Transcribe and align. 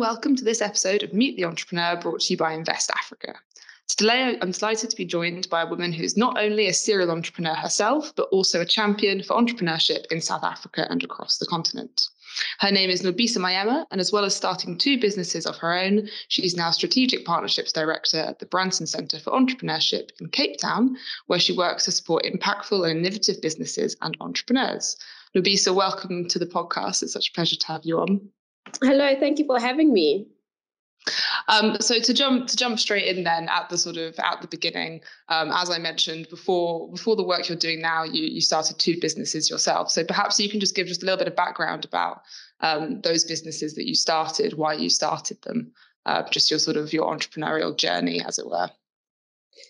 welcome 0.00 0.34
to 0.34 0.44
this 0.44 0.62
episode 0.62 1.02
of 1.02 1.12
Meet 1.12 1.36
the 1.36 1.44
Entrepreneur 1.44 1.94
brought 1.94 2.20
to 2.20 2.32
you 2.32 2.38
by 2.38 2.54
Invest 2.54 2.90
Africa. 2.90 3.34
Today, 3.86 4.38
I'm 4.40 4.50
delighted 4.50 4.88
to 4.88 4.96
be 4.96 5.04
joined 5.04 5.46
by 5.50 5.60
a 5.60 5.66
woman 5.66 5.92
who's 5.92 6.16
not 6.16 6.38
only 6.38 6.68
a 6.68 6.72
serial 6.72 7.10
entrepreneur 7.10 7.52
herself, 7.52 8.16
but 8.16 8.30
also 8.32 8.62
a 8.62 8.64
champion 8.64 9.22
for 9.22 9.36
entrepreneurship 9.36 10.10
in 10.10 10.22
South 10.22 10.42
Africa 10.42 10.86
and 10.88 11.04
across 11.04 11.36
the 11.36 11.44
continent. 11.44 12.08
Her 12.60 12.70
name 12.70 12.88
is 12.88 13.02
Nobisa 13.02 13.36
Mayema, 13.36 13.84
and 13.90 14.00
as 14.00 14.10
well 14.10 14.24
as 14.24 14.34
starting 14.34 14.78
two 14.78 14.98
businesses 14.98 15.44
of 15.44 15.58
her 15.58 15.78
own, 15.78 16.08
she 16.28 16.46
is 16.46 16.56
now 16.56 16.70
Strategic 16.70 17.26
Partnerships 17.26 17.70
Director 17.70 18.20
at 18.20 18.38
the 18.38 18.46
Branson 18.46 18.86
Centre 18.86 19.20
for 19.20 19.34
Entrepreneurship 19.34 20.12
in 20.18 20.30
Cape 20.30 20.56
Town, 20.58 20.96
where 21.26 21.38
she 21.38 21.52
works 21.52 21.84
to 21.84 21.92
support 21.92 22.24
impactful 22.24 22.88
and 22.88 23.00
innovative 23.00 23.42
businesses 23.42 23.98
and 24.00 24.16
entrepreneurs. 24.22 24.96
Nobisa, 25.36 25.74
welcome 25.74 26.26
to 26.28 26.38
the 26.38 26.46
podcast. 26.46 27.02
It's 27.02 27.12
such 27.12 27.28
a 27.28 27.32
pleasure 27.32 27.56
to 27.56 27.66
have 27.66 27.84
you 27.84 27.98
on. 27.98 28.30
Hello, 28.82 29.14
thank 29.18 29.38
you 29.38 29.46
for 29.46 29.60
having 29.60 29.92
me. 29.92 30.26
Um, 31.48 31.76
so 31.80 31.98
to 31.98 32.14
jump 32.14 32.46
to 32.48 32.56
jump 32.56 32.78
straight 32.78 33.06
in 33.06 33.24
then 33.24 33.48
at 33.48 33.68
the 33.70 33.78
sort 33.78 33.96
of 33.96 34.18
at 34.18 34.40
the 34.40 34.46
beginning, 34.46 35.00
um, 35.28 35.50
as 35.52 35.70
I 35.70 35.78
mentioned 35.78 36.28
before, 36.28 36.90
before 36.90 37.16
the 37.16 37.24
work 37.24 37.48
you're 37.48 37.58
doing 37.58 37.80
now, 37.80 38.04
you 38.04 38.24
you 38.24 38.40
started 38.40 38.78
two 38.78 39.00
businesses 39.00 39.48
yourself. 39.50 39.90
So 39.90 40.04
perhaps 40.04 40.38
you 40.38 40.50
can 40.50 40.60
just 40.60 40.74
give 40.74 40.86
just 40.86 41.02
a 41.02 41.06
little 41.06 41.18
bit 41.18 41.28
of 41.28 41.36
background 41.36 41.84
about 41.84 42.22
um, 42.60 43.00
those 43.00 43.24
businesses 43.24 43.74
that 43.74 43.88
you 43.88 43.94
started, 43.94 44.54
why 44.54 44.74
you 44.74 44.90
started 44.90 45.40
them, 45.42 45.72
uh, 46.06 46.22
just 46.30 46.50
your 46.50 46.60
sort 46.60 46.76
of 46.76 46.92
your 46.92 47.12
entrepreneurial 47.12 47.76
journey, 47.76 48.22
as 48.22 48.38
it 48.38 48.46
were. 48.46 48.70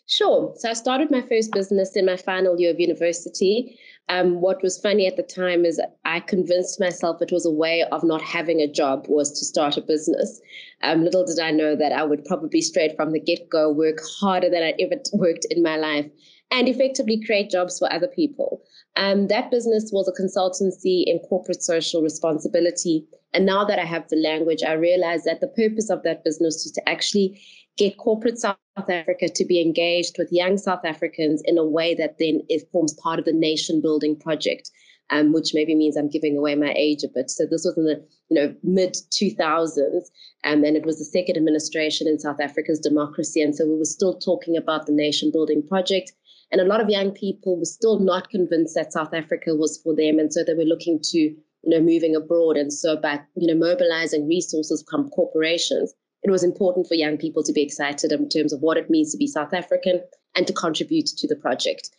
Sure. 0.06 0.52
So 0.56 0.70
I 0.70 0.72
started 0.72 1.10
my 1.10 1.22
first 1.22 1.52
business 1.52 1.96
in 1.96 2.06
my 2.06 2.16
final 2.16 2.58
year 2.58 2.70
of 2.70 2.80
university. 2.80 3.78
Um, 4.08 4.40
what 4.40 4.62
was 4.62 4.78
funny 4.78 5.06
at 5.06 5.16
the 5.16 5.22
time 5.22 5.64
is 5.64 5.80
I 6.04 6.20
convinced 6.20 6.80
myself 6.80 7.22
it 7.22 7.30
was 7.30 7.46
a 7.46 7.50
way 7.50 7.84
of 7.92 8.02
not 8.02 8.20
having 8.20 8.60
a 8.60 8.66
job 8.70 9.06
was 9.08 9.30
to 9.38 9.44
start 9.44 9.76
a 9.76 9.82
business. 9.82 10.40
Um, 10.82 11.04
little 11.04 11.24
did 11.24 11.38
I 11.38 11.52
know 11.52 11.76
that 11.76 11.92
I 11.92 12.02
would 12.02 12.24
probably 12.24 12.60
straight 12.60 12.96
from 12.96 13.12
the 13.12 13.20
get 13.20 13.48
go 13.48 13.70
work 13.70 14.00
harder 14.18 14.50
than 14.50 14.62
I'd 14.62 14.80
ever 14.80 15.00
worked 15.12 15.46
in 15.50 15.62
my 15.62 15.76
life 15.76 16.10
and 16.50 16.68
effectively 16.68 17.22
create 17.24 17.50
jobs 17.50 17.78
for 17.78 17.92
other 17.92 18.08
people. 18.08 18.62
Um, 18.96 19.28
that 19.28 19.50
business 19.50 19.90
was 19.92 20.08
a 20.08 20.20
consultancy 20.20 21.04
in 21.06 21.20
corporate 21.20 21.62
social 21.62 22.02
responsibility. 22.02 23.06
And 23.32 23.46
now 23.46 23.64
that 23.64 23.78
I 23.78 23.84
have 23.84 24.08
the 24.08 24.16
language, 24.16 24.62
I 24.66 24.72
realize 24.72 25.22
that 25.24 25.40
the 25.40 25.46
purpose 25.46 25.90
of 25.90 26.02
that 26.02 26.24
business 26.24 26.64
was 26.64 26.72
to 26.72 26.88
actually 26.88 27.40
get 27.80 27.96
corporate 27.96 28.38
South 28.38 28.56
Africa 28.76 29.28
to 29.34 29.44
be 29.46 29.60
engaged 29.60 30.16
with 30.18 30.28
young 30.30 30.58
South 30.58 30.84
Africans 30.84 31.42
in 31.46 31.56
a 31.56 31.64
way 31.64 31.94
that 31.94 32.18
then 32.18 32.42
it 32.50 32.68
forms 32.70 32.92
part 33.02 33.18
of 33.18 33.24
the 33.24 33.32
nation 33.32 33.80
building 33.80 34.16
project, 34.16 34.70
um, 35.08 35.32
which 35.32 35.54
maybe 35.54 35.74
means 35.74 35.96
I'm 35.96 36.10
giving 36.10 36.36
away 36.36 36.54
my 36.54 36.74
age 36.76 37.02
a 37.02 37.08
bit. 37.08 37.30
So 37.30 37.44
this 37.44 37.64
was 37.64 37.74
in 37.78 37.84
the 37.84 38.06
you 38.28 38.36
know 38.38 38.54
mid 38.62 38.96
2000s, 39.10 40.04
um, 40.44 40.62
and 40.62 40.76
it 40.76 40.84
was 40.84 40.98
the 40.98 41.06
second 41.06 41.38
administration 41.38 42.06
in 42.06 42.18
South 42.18 42.38
Africa's 42.38 42.80
democracy, 42.80 43.40
and 43.40 43.56
so 43.56 43.66
we 43.66 43.78
were 43.78 43.96
still 43.96 44.18
talking 44.18 44.58
about 44.58 44.84
the 44.84 44.92
nation 44.92 45.30
building 45.32 45.66
project. 45.66 46.12
And 46.52 46.60
a 46.60 46.64
lot 46.64 46.80
of 46.80 46.90
young 46.90 47.12
people 47.12 47.58
were 47.58 47.64
still 47.64 48.00
not 48.00 48.28
convinced 48.28 48.74
that 48.74 48.92
South 48.92 49.14
Africa 49.14 49.54
was 49.54 49.80
for 49.82 49.96
them, 49.96 50.18
and 50.18 50.30
so 50.30 50.44
they 50.44 50.54
were 50.54 50.64
looking 50.64 51.00
to 51.02 51.18
you 51.18 51.36
know 51.64 51.80
moving 51.80 52.14
abroad. 52.14 52.58
And 52.58 52.70
so 52.70 52.96
by 52.96 53.22
you 53.36 53.46
know 53.46 53.58
mobilizing 53.58 54.28
resources 54.28 54.84
from 54.90 55.08
corporations, 55.08 55.94
it 56.22 56.30
was 56.30 56.44
important 56.44 56.86
for 56.86 56.94
young 56.94 57.16
people 57.16 57.42
to 57.42 57.52
be 57.52 57.62
excited 57.62 58.12
in 58.12 58.28
terms 58.28 58.52
of 58.52 58.60
what 58.60 58.76
it 58.76 58.90
means 58.90 59.10
to 59.12 59.18
be 59.18 59.26
South 59.26 59.54
African 59.54 60.00
and 60.36 60.46
to 60.46 60.52
contribute 60.52 61.06
to 61.06 61.26
the 61.26 61.36
project. 61.36 61.90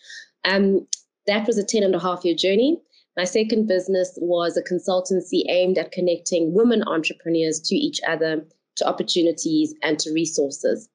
Um, 0.45 0.87
that 1.27 1.47
was 1.47 1.57
a 1.57 1.63
10 1.63 1.83
and 1.83 1.95
a 1.95 1.99
half 1.99 2.23
year 2.23 2.35
journey. 2.35 2.81
My 3.17 3.25
second 3.25 3.67
business 3.67 4.17
was 4.21 4.55
a 4.55 4.63
consultancy 4.63 5.43
aimed 5.49 5.77
at 5.77 5.91
connecting 5.91 6.53
women 6.53 6.83
entrepreneurs 6.83 7.59
to 7.61 7.75
each 7.75 7.99
other, 8.07 8.45
to 8.77 8.87
opportunities, 8.87 9.73
and 9.83 9.99
to 9.99 10.13
resources. 10.13 10.87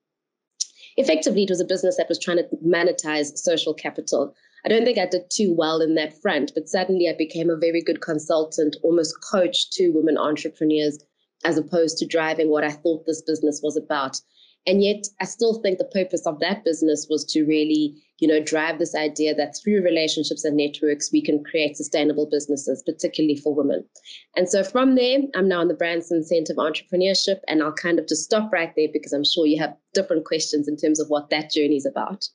Effectively, 0.97 1.43
it 1.43 1.51
was 1.51 1.61
a 1.61 1.65
business 1.65 1.97
that 1.99 2.09
was 2.09 2.19
trying 2.19 2.39
to 2.39 2.49
monetize 2.65 3.37
social 3.37 3.75
capital. 3.75 4.35
I 4.65 4.69
don't 4.69 4.85
think 4.85 4.99
I 4.99 5.07
did 5.07 5.31
too 5.31 5.53
well 5.53 5.83
in 5.83 5.95
that 5.97 6.21
front, 6.23 6.53
but 6.55 6.69
suddenly 6.69 7.09
I 7.09 7.15
became 7.17 7.51
a 7.51 7.57
very 7.57 7.83
good 7.83 8.01
consultant, 8.01 8.77
almost 8.83 9.15
coach 9.31 9.71
to 9.73 9.91
women 9.91 10.17
entrepreneurs 10.17 10.99
as 11.45 11.59
opposed 11.59 11.99
to 11.99 12.07
driving 12.07 12.51
what 12.51 12.65
I 12.65 12.71
thought 12.71 13.07
this 13.07 13.23
business 13.23 13.61
was 13.63 13.77
about. 13.77 14.21
And 14.67 14.83
yet, 14.83 15.07
I 15.21 15.27
still 15.27 15.61
think 15.63 15.79
the 15.79 15.85
purpose 15.85 16.27
of 16.27 16.41
that 16.41 16.65
business 16.65 17.07
was 17.09 17.25
to 17.27 17.45
really, 17.45 17.95
you 18.19 18.27
know, 18.27 18.43
drive 18.43 18.81
this 18.81 18.97
idea 18.97 19.33
that 19.37 19.55
through 19.63 19.83
relationships 19.83 20.45
and 20.45 20.57
networks, 20.57 21.13
we 21.13 21.23
can 21.23 21.45
create 21.45 21.77
sustainable 21.77 22.27
businesses, 22.29 22.83
particularly 22.85 23.37
for 23.37 23.55
women. 23.55 23.85
And 24.35 24.49
so 24.49 24.65
from 24.65 24.97
there, 24.97 25.21
I'm 25.37 25.47
now 25.47 25.61
in 25.61 25.69
the 25.69 25.75
Branson 25.75 26.25
Center 26.25 26.53
of 26.53 26.59
Entrepreneurship, 26.59 27.39
and 27.47 27.63
I'll 27.63 27.73
kind 27.73 28.01
of 28.01 28.09
just 28.09 28.25
stop 28.25 28.53
right 28.53 28.73
there 28.77 28.89
because 28.93 29.13
I'm 29.13 29.25
sure 29.25 29.47
you 29.47 29.61
have 29.61 29.77
different 29.95 30.25
questions 30.25 30.67
in 30.67 30.77
terms 30.77 30.99
of 30.99 31.09
what 31.09 31.31
that 31.31 31.53
journey 31.53 31.77
is 31.77 31.87
about. 31.87 32.27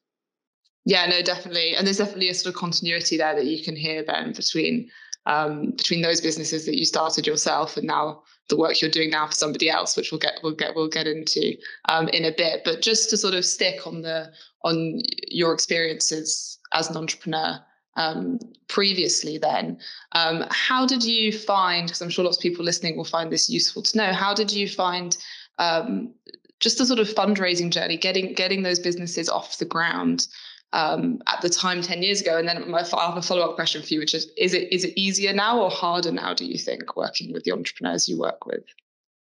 Yeah, 0.85 1.06
no, 1.07 1.22
definitely. 1.22 1.75
And 1.75 1.85
there's 1.85 1.97
definitely 1.97 2.29
a 2.29 2.34
sort 2.34 2.56
of 2.56 2.59
continuity 2.59 3.17
there 3.17 3.35
that 3.35 3.45
you 3.45 3.61
can 3.61 3.75
hear 3.75 4.03
then 4.03 4.31
between 4.31 4.90
um, 5.28 5.72
between 5.72 6.01
those 6.01 6.19
businesses 6.19 6.66
that 6.66 6.78
you 6.78 6.85
started 6.85 7.28
yourself 7.28 7.78
and 7.78 7.85
now 7.85 8.23
the 8.51 8.57
work 8.57 8.81
you're 8.81 8.91
doing 8.91 9.09
now 9.09 9.25
for 9.25 9.34
somebody 9.34 9.69
else, 9.69 9.97
which 9.97 10.12
we'll 10.12 10.19
get 10.19 10.39
we'll 10.44 10.53
get 10.53 10.75
we'll 10.75 10.88
get 10.88 11.07
into 11.07 11.56
um, 11.89 12.07
in 12.09 12.25
a 12.25 12.31
bit. 12.31 12.62
But 12.63 12.84
just 12.84 13.09
to 13.09 13.17
sort 13.17 13.34
of 13.34 13.44
stick 13.44 13.88
on 13.88 14.03
the 14.03 14.31
on 14.63 15.01
your 15.29 15.53
experiences 15.53 16.59
as 16.73 16.90
an 16.90 16.97
entrepreneur 16.97 17.59
um, 17.95 18.40
previously, 18.67 19.40
then 19.40 19.79
um, 20.11 20.45
how 20.51 20.85
did 20.85 21.03
you 21.03 21.31
find? 21.31 21.88
Because 21.88 22.01
I'm 22.01 22.09
sure 22.09 22.25
lots 22.25 22.38
of 22.38 22.44
people 22.44 22.63
listening 22.63 22.95
will 22.95 23.06
find 23.06 23.31
this 23.31 23.50
useful 23.50 23.81
to 23.81 23.97
know. 23.97 24.13
How 24.13 24.34
did 24.35 24.51
you 24.51 24.67
find 24.67 25.17
um, 25.57 26.13
just 26.59 26.78
the 26.78 26.85
sort 26.85 27.00
of 27.00 27.07
fundraising 27.07 27.72
journey, 27.72 27.97
getting 27.97 28.34
getting 28.34 28.61
those 28.61 28.79
businesses 28.79 29.29
off 29.29 29.57
the 29.57 29.66
ground? 29.66 30.28
Um, 30.74 31.22
at 31.28 31.42
the 31.42 31.50
time 31.50 31.82
10 31.82 32.04
years 32.04 32.22
ago? 32.22 32.38
And 32.38 32.48
then 32.48 32.70
my, 32.70 32.80
I 32.82 33.06
have 33.06 33.18
a 33.18 33.22
follow 33.22 33.50
up 33.50 33.56
question 33.56 33.82
for 33.82 33.94
you, 33.94 34.00
which 34.00 34.14
is 34.14 34.32
is 34.38 34.54
it 34.54 34.72
is 34.72 34.84
it 34.84 34.94
easier 34.96 35.34
now 35.34 35.59
or 35.59 35.70
harder 35.70 36.12
now, 36.12 36.34
do 36.34 36.46
you 36.46 36.58
think, 36.58 36.96
working 36.96 37.34
with 37.34 37.44
the 37.44 37.52
entrepreneurs 37.52 38.08
you 38.08 38.20
work 38.20 38.46
with? 38.46 38.64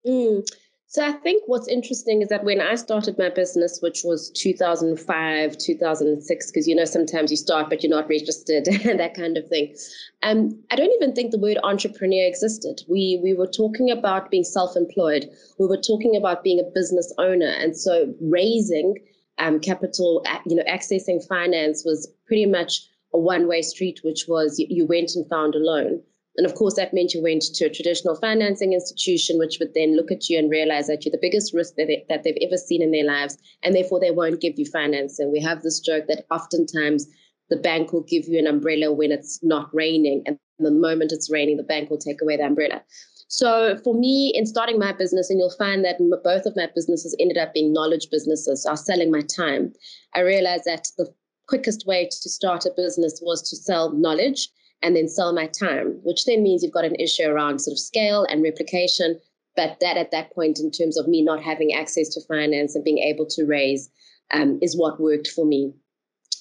Mm. 0.05 0.47
So 0.89 1.05
I 1.05 1.11
think 1.11 1.43
what's 1.47 1.67
interesting 1.67 2.21
is 2.21 2.29
that 2.29 2.45
when 2.45 2.61
I 2.61 2.75
started 2.75 3.17
my 3.17 3.27
business, 3.27 3.79
which 3.81 4.03
was 4.05 4.31
2005, 4.31 5.57
2006, 5.57 6.47
because 6.49 6.65
you 6.65 6.73
know 6.73 6.85
sometimes 6.85 7.29
you 7.29 7.35
start 7.35 7.69
but 7.69 7.83
you're 7.83 7.89
not 7.89 8.07
registered, 8.07 8.67
and 8.85 8.97
that 8.97 9.13
kind 9.13 9.37
of 9.37 9.45
thing. 9.49 9.75
Um, 10.23 10.57
I 10.71 10.77
don't 10.77 10.93
even 10.93 11.13
think 11.13 11.31
the 11.31 11.39
word 11.39 11.57
entrepreneur 11.61 12.25
existed. 12.25 12.83
We 12.87 13.19
we 13.21 13.33
were 13.33 13.47
talking 13.47 13.91
about 13.91 14.31
being 14.31 14.45
self-employed. 14.45 15.29
We 15.59 15.67
were 15.67 15.81
talking 15.81 16.15
about 16.15 16.41
being 16.41 16.61
a 16.61 16.71
business 16.73 17.13
owner, 17.17 17.49
and 17.49 17.75
so 17.75 18.13
raising 18.21 18.95
um, 19.37 19.59
capital, 19.59 20.23
you 20.45 20.55
know, 20.55 20.63
accessing 20.63 21.25
finance 21.27 21.83
was 21.85 22.07
pretty 22.25 22.45
much 22.45 22.87
a 23.13 23.19
one-way 23.19 23.61
street, 23.61 24.01
which 24.03 24.25
was 24.27 24.59
you, 24.59 24.67
you 24.69 24.85
went 24.85 25.15
and 25.15 25.27
found 25.29 25.55
a 25.55 25.59
loan. 25.59 26.01
And 26.37 26.45
of 26.45 26.53
course, 26.53 26.75
that 26.75 26.93
meant 26.93 27.13
you 27.13 27.23
went 27.23 27.41
to 27.41 27.65
a 27.65 27.69
traditional 27.69 28.15
financing 28.15 28.73
institution, 28.73 29.39
which 29.39 29.57
would 29.59 29.73
then 29.73 29.95
look 29.95 30.11
at 30.11 30.29
you 30.29 30.37
and 30.37 30.51
realize 30.51 30.85
that 30.85 31.03
you're 31.03 31.11
the 31.11 31.17
biggest 31.19 31.51
risk 31.51 31.75
that, 31.75 31.87
they, 31.87 32.05
that 32.09 32.23
they've 32.23 32.37
ever 32.41 32.57
seen 32.57 32.83
in 32.83 32.91
their 32.91 33.05
lives, 33.05 33.37
and 33.63 33.73
therefore 33.73 33.99
they 33.99 34.11
won't 34.11 34.39
give 34.39 34.53
you 34.57 34.65
financing. 34.65 35.31
We 35.31 35.41
have 35.41 35.63
this 35.63 35.79
joke 35.79 36.05
that 36.07 36.25
oftentimes 36.29 37.07
the 37.49 37.57
bank 37.57 37.91
will 37.91 38.03
give 38.03 38.27
you 38.27 38.37
an 38.37 38.45
umbrella 38.45 38.91
when 38.91 39.11
it's 39.11 39.39
not 39.41 39.73
raining, 39.73 40.23
and 40.27 40.37
the 40.59 40.69
moment 40.69 41.11
it's 41.11 41.31
raining, 41.31 41.57
the 41.57 41.63
bank 41.63 41.89
will 41.89 41.97
take 41.97 42.21
away 42.21 42.37
the 42.37 42.43
umbrella. 42.43 42.83
So 43.27 43.77
for 43.83 43.93
me, 43.93 44.31
in 44.33 44.45
starting 44.45 44.79
my 44.79 44.93
business, 44.93 45.29
and 45.29 45.39
you'll 45.39 45.51
find 45.51 45.83
that 45.83 45.99
both 46.23 46.45
of 46.45 46.55
my 46.55 46.67
businesses 46.73 47.15
ended 47.19 47.37
up 47.37 47.53
being 47.53 47.73
knowledge 47.73 48.09
businesses. 48.09 48.63
So 48.63 48.69
I 48.69 48.73
was 48.73 48.85
selling 48.85 49.11
my 49.11 49.21
time. 49.21 49.73
I 50.15 50.21
realized 50.21 50.63
that 50.65 50.87
the 50.97 51.13
quickest 51.47 51.85
way 51.85 52.05
to 52.05 52.29
start 52.29 52.65
a 52.65 52.71
business 52.75 53.19
was 53.21 53.47
to 53.49 53.55
sell 53.55 53.91
knowledge 53.91 54.49
and 54.81 54.95
then 54.95 55.09
sell 55.09 55.33
my 55.33 55.47
time, 55.47 55.99
which 56.03 56.25
then 56.25 56.43
means 56.43 56.63
you've 56.63 56.73
got 56.73 56.85
an 56.85 56.95
issue 56.95 57.23
around 57.23 57.59
sort 57.59 57.73
of 57.73 57.79
scale 57.79 58.25
and 58.29 58.43
replication. 58.43 59.19
But 59.55 59.79
that 59.81 59.97
at 59.97 60.11
that 60.11 60.33
point, 60.33 60.59
in 60.59 60.71
terms 60.71 60.97
of 60.97 61.07
me 61.07 61.21
not 61.21 61.41
having 61.41 61.73
access 61.73 62.09
to 62.09 62.21
finance 62.27 62.75
and 62.75 62.83
being 62.83 62.99
able 62.99 63.25
to 63.31 63.45
raise, 63.45 63.89
um, 64.31 64.59
is 64.61 64.77
what 64.77 65.01
worked 65.01 65.27
for 65.27 65.45
me. 65.45 65.73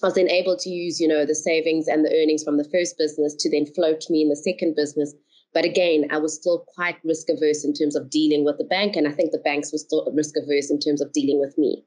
I 0.02 0.06
was 0.06 0.14
then 0.14 0.28
able 0.28 0.56
to 0.58 0.68
use, 0.68 1.00
you 1.00 1.08
know, 1.08 1.24
the 1.24 1.34
savings 1.34 1.88
and 1.88 2.04
the 2.04 2.10
earnings 2.10 2.44
from 2.44 2.58
the 2.58 2.68
first 2.70 2.98
business 2.98 3.34
to 3.36 3.50
then 3.50 3.66
float 3.74 4.04
me 4.10 4.22
in 4.22 4.28
the 4.28 4.36
second 4.36 4.76
business 4.76 5.14
but 5.56 5.64
again, 5.64 6.06
I 6.10 6.18
was 6.18 6.34
still 6.34 6.66
quite 6.74 6.98
risk 7.02 7.30
averse 7.30 7.64
in 7.64 7.72
terms 7.72 7.96
of 7.96 8.10
dealing 8.10 8.44
with 8.44 8.58
the 8.58 8.64
bank. 8.64 8.94
And 8.94 9.08
I 9.08 9.10
think 9.10 9.32
the 9.32 9.38
banks 9.38 9.72
were 9.72 9.78
still 9.78 10.06
risk 10.12 10.34
averse 10.36 10.70
in 10.70 10.78
terms 10.78 11.00
of 11.00 11.14
dealing 11.14 11.40
with 11.40 11.56
me. 11.56 11.82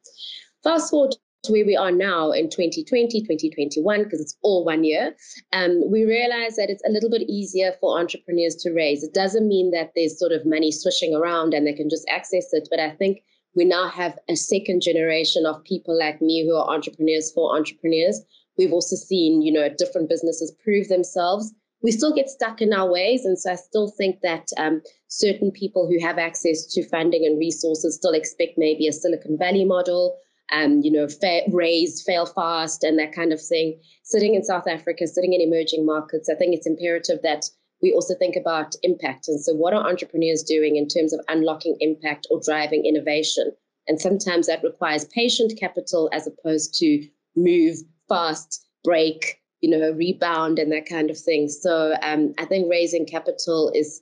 Fast 0.64 0.90
forward 0.90 1.14
to 1.44 1.52
where 1.52 1.68
we 1.68 1.78
are 1.78 1.92
now 1.92 2.32
in 2.32 2.50
2020, 2.50 3.22
2021, 3.22 4.04
because 4.04 4.22
it's 4.22 4.36
all 4.42 4.66
one 4.66 4.84
year, 4.84 5.16
um, 5.54 5.84
we 5.92 6.04
realize 6.04 6.56
that 6.56 6.72
it's 6.72 6.82
a 6.84 6.92
little 6.92 7.12
bit 7.12 7.30
easier 7.30 7.74
for 7.80 8.00
entrepreneurs 8.00 8.56
to 8.56 8.72
raise. 8.72 9.04
It 9.04 9.14
doesn't 9.14 9.48
mean 9.48 9.70
that 9.70 9.92
there's 9.96 10.18
sort 10.18 10.32
of 10.32 10.48
money 10.48 10.72
swishing 10.72 11.14
around 11.14 11.54
and 11.54 11.68
they 11.68 11.74
can 11.74 11.92
just 11.92 12.10
access 12.10 12.52
it. 12.54 12.68
But 12.72 12.80
I 12.80 12.90
think 12.90 13.20
we 13.54 13.66
now 13.66 13.88
have 13.88 14.18
a 14.28 14.36
second 14.36 14.82
generation 14.82 15.46
of 15.46 15.64
people 15.64 15.96
like 15.96 16.24
me 16.24 16.44
who 16.44 16.56
are 16.56 16.74
entrepreneurs 16.74 17.32
for 17.32 17.56
entrepreneurs. 17.56 18.20
We've 18.58 18.74
also 18.74 18.96
seen, 18.96 19.44
you 19.44 19.54
know, 19.54 19.70
different 19.70 20.10
businesses 20.10 20.56
prove 20.64 20.88
themselves 20.88 21.54
we 21.82 21.92
still 21.92 22.14
get 22.14 22.30
stuck 22.30 22.62
in 22.62 22.74
our 22.74 22.90
ways. 22.92 23.26
And 23.26 23.40
so 23.40 23.52
I 23.52 23.56
still 23.56 23.90
think 23.90 24.22
that 24.22 24.48
um, 24.58 24.82
certain 25.08 25.52
people 25.52 25.88
who 25.88 26.06
have 26.06 26.18
access 26.18 26.66
to 26.74 26.88
funding 26.88 27.26
and 27.26 27.40
resources 27.40 27.96
still 27.96 28.14
expect 28.14 28.58
maybe 28.58 28.88
a 28.88 28.92
Silicon 28.92 29.38
Valley 29.38 29.66
model, 29.66 30.18
um, 30.52 30.82
you 30.82 30.92
know, 30.92 31.08
fa- 31.08 31.44
raise, 31.52 32.02
fail 32.02 32.26
fast, 32.26 32.84
and 32.84 33.00
that 33.00 33.14
kind 33.14 33.32
of 33.32 33.42
thing. 33.42 33.80
Sitting 34.04 34.36
in 34.36 34.44
South 34.44 34.68
Africa, 34.68 35.08
sitting 35.08 35.34
in 35.34 35.42
emerging 35.42 35.86
markets, 35.86 36.30
I 36.30 36.36
think 36.36 36.56
it's 36.56 36.68
imperative 36.68 37.20
that 37.24 37.46
we 37.82 37.94
also 37.94 38.14
think 38.16 38.36
about 38.36 38.76
impact. 38.84 39.28
And 39.28 39.42
so, 39.42 39.54
what 39.54 39.74
are 39.74 39.88
entrepreneurs 39.88 40.44
doing 40.44 40.76
in 40.76 40.88
terms 40.88 41.14
of 41.14 41.22
unlocking 41.30 41.78
impact 41.80 42.28
or 42.30 42.42
driving 42.44 42.86
innovation? 42.86 43.52
And 43.88 44.02
sometimes 44.02 44.48
that 44.48 44.64
requires 44.64 45.06
patient 45.06 45.58
capital 45.58 46.10
as 46.12 46.28
opposed 46.28 46.76
to 46.80 47.08
move 47.36 47.78
fast, 48.10 48.66
break, 48.84 49.39
you 49.62 49.70
know, 49.70 49.92
rebound 49.92 50.60
and 50.60 50.72
that 50.72 50.88
kind 50.88 51.10
of 51.10 51.18
thing. 51.18 51.50
So 51.50 51.96
um, 52.02 52.34
I 52.38 52.46
think 52.46 52.70
raising 52.70 53.06
capital 53.06 53.72
is 53.76 54.02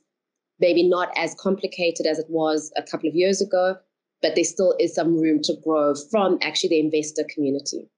maybe 0.60 0.88
not 0.88 1.10
as 1.16 1.34
complicated 1.38 2.06
as 2.06 2.18
it 2.18 2.26
was 2.28 2.72
a 2.76 2.82
couple 2.82 3.08
of 3.08 3.14
years 3.14 3.40
ago, 3.40 3.76
but 4.22 4.34
there 4.34 4.44
still 4.44 4.74
is 4.78 4.94
some 4.94 5.20
room 5.20 5.40
to 5.42 5.54
grow 5.64 5.94
from 6.10 6.38
actually 6.42 6.70
the 6.70 6.80
investor 6.80 7.24
community. 7.32 7.88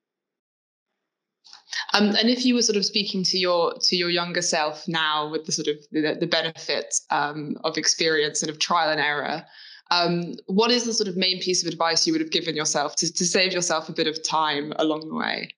Um, 1.93 2.09
and 2.17 2.29
if 2.29 2.45
you 2.45 2.55
were 2.55 2.63
sort 2.63 2.77
of 2.77 2.85
speaking 2.85 3.25
to 3.25 3.39
your 3.39 3.75
to 3.81 3.97
your 3.97 4.11
younger 4.11 4.43
self 4.43 4.87
now 4.87 5.29
with 5.29 5.47
the 5.47 5.53
sort 5.53 5.69
of 5.69 5.77
the, 5.91 6.17
the 6.19 6.27
benefit 6.27 6.95
um, 7.11 7.57
of 7.65 7.77
experience 7.77 8.43
and 8.43 8.51
of 8.51 8.59
trial 8.59 8.91
and 8.91 9.01
error, 9.01 9.45
um, 9.91 10.35
what 10.47 10.71
is 10.71 10.85
the 10.85 10.93
sort 10.93 11.09
of 11.09 11.17
main 11.17 11.41
piece 11.41 11.65
of 11.65 11.73
advice 11.73 12.07
you 12.07 12.13
would 12.13 12.21
have 12.21 12.31
given 12.31 12.55
yourself 12.55 12.95
to, 12.97 13.13
to 13.13 13.25
save 13.25 13.53
yourself 13.53 13.89
a 13.89 13.93
bit 13.93 14.07
of 14.07 14.23
time 14.23 14.73
along 14.77 15.09
the 15.09 15.15
way? 15.15 15.49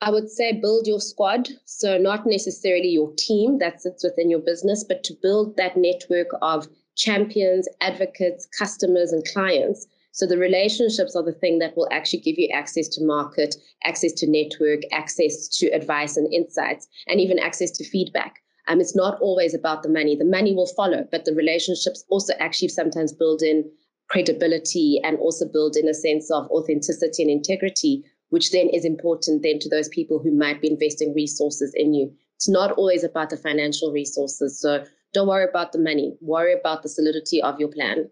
I 0.00 0.10
would 0.10 0.30
say 0.30 0.52
build 0.52 0.86
your 0.86 1.00
squad. 1.00 1.48
So, 1.64 1.98
not 1.98 2.24
necessarily 2.24 2.88
your 2.88 3.12
team 3.16 3.58
that 3.58 3.80
sits 3.80 4.04
within 4.04 4.30
your 4.30 4.38
business, 4.38 4.84
but 4.84 5.02
to 5.04 5.14
build 5.20 5.56
that 5.56 5.76
network 5.76 6.28
of 6.40 6.68
champions, 6.96 7.68
advocates, 7.80 8.46
customers, 8.58 9.12
and 9.12 9.26
clients. 9.26 9.86
So, 10.12 10.24
the 10.24 10.38
relationships 10.38 11.16
are 11.16 11.24
the 11.24 11.32
thing 11.32 11.58
that 11.58 11.76
will 11.76 11.88
actually 11.90 12.20
give 12.20 12.38
you 12.38 12.48
access 12.54 12.86
to 12.88 13.04
market, 13.04 13.56
access 13.84 14.12
to 14.14 14.30
network, 14.30 14.82
access 14.92 15.48
to 15.58 15.66
advice 15.68 16.16
and 16.16 16.32
insights, 16.32 16.86
and 17.08 17.20
even 17.20 17.40
access 17.40 17.72
to 17.72 17.84
feedback. 17.84 18.36
Um, 18.68 18.80
it's 18.80 18.94
not 18.94 19.20
always 19.20 19.54
about 19.54 19.82
the 19.82 19.88
money. 19.88 20.14
The 20.14 20.24
money 20.24 20.54
will 20.54 20.66
follow, 20.76 21.08
but 21.10 21.24
the 21.24 21.34
relationships 21.34 22.04
also 22.08 22.34
actually 22.38 22.68
sometimes 22.68 23.12
build 23.12 23.42
in 23.42 23.68
credibility 24.08 25.00
and 25.02 25.18
also 25.18 25.46
build 25.46 25.76
in 25.76 25.88
a 25.88 25.94
sense 25.94 26.30
of 26.30 26.46
authenticity 26.50 27.22
and 27.22 27.30
integrity, 27.30 28.04
which 28.30 28.50
then 28.52 28.68
is 28.68 28.84
important 28.84 29.42
then 29.42 29.58
to 29.60 29.68
those 29.68 29.88
people 29.88 30.18
who 30.18 30.30
might 30.30 30.60
be 30.60 30.70
investing 30.70 31.14
resources 31.14 31.72
in 31.74 31.94
you. 31.94 32.12
It's 32.36 32.48
not 32.48 32.72
always 32.72 33.04
about 33.04 33.30
the 33.30 33.36
financial 33.36 33.92
resources. 33.92 34.60
So 34.60 34.84
don't 35.12 35.28
worry 35.28 35.46
about 35.48 35.72
the 35.72 35.78
money. 35.78 36.16
Worry 36.20 36.52
about 36.52 36.82
the 36.82 36.88
solidity 36.88 37.42
of 37.42 37.58
your 37.58 37.68
plan. 37.68 38.10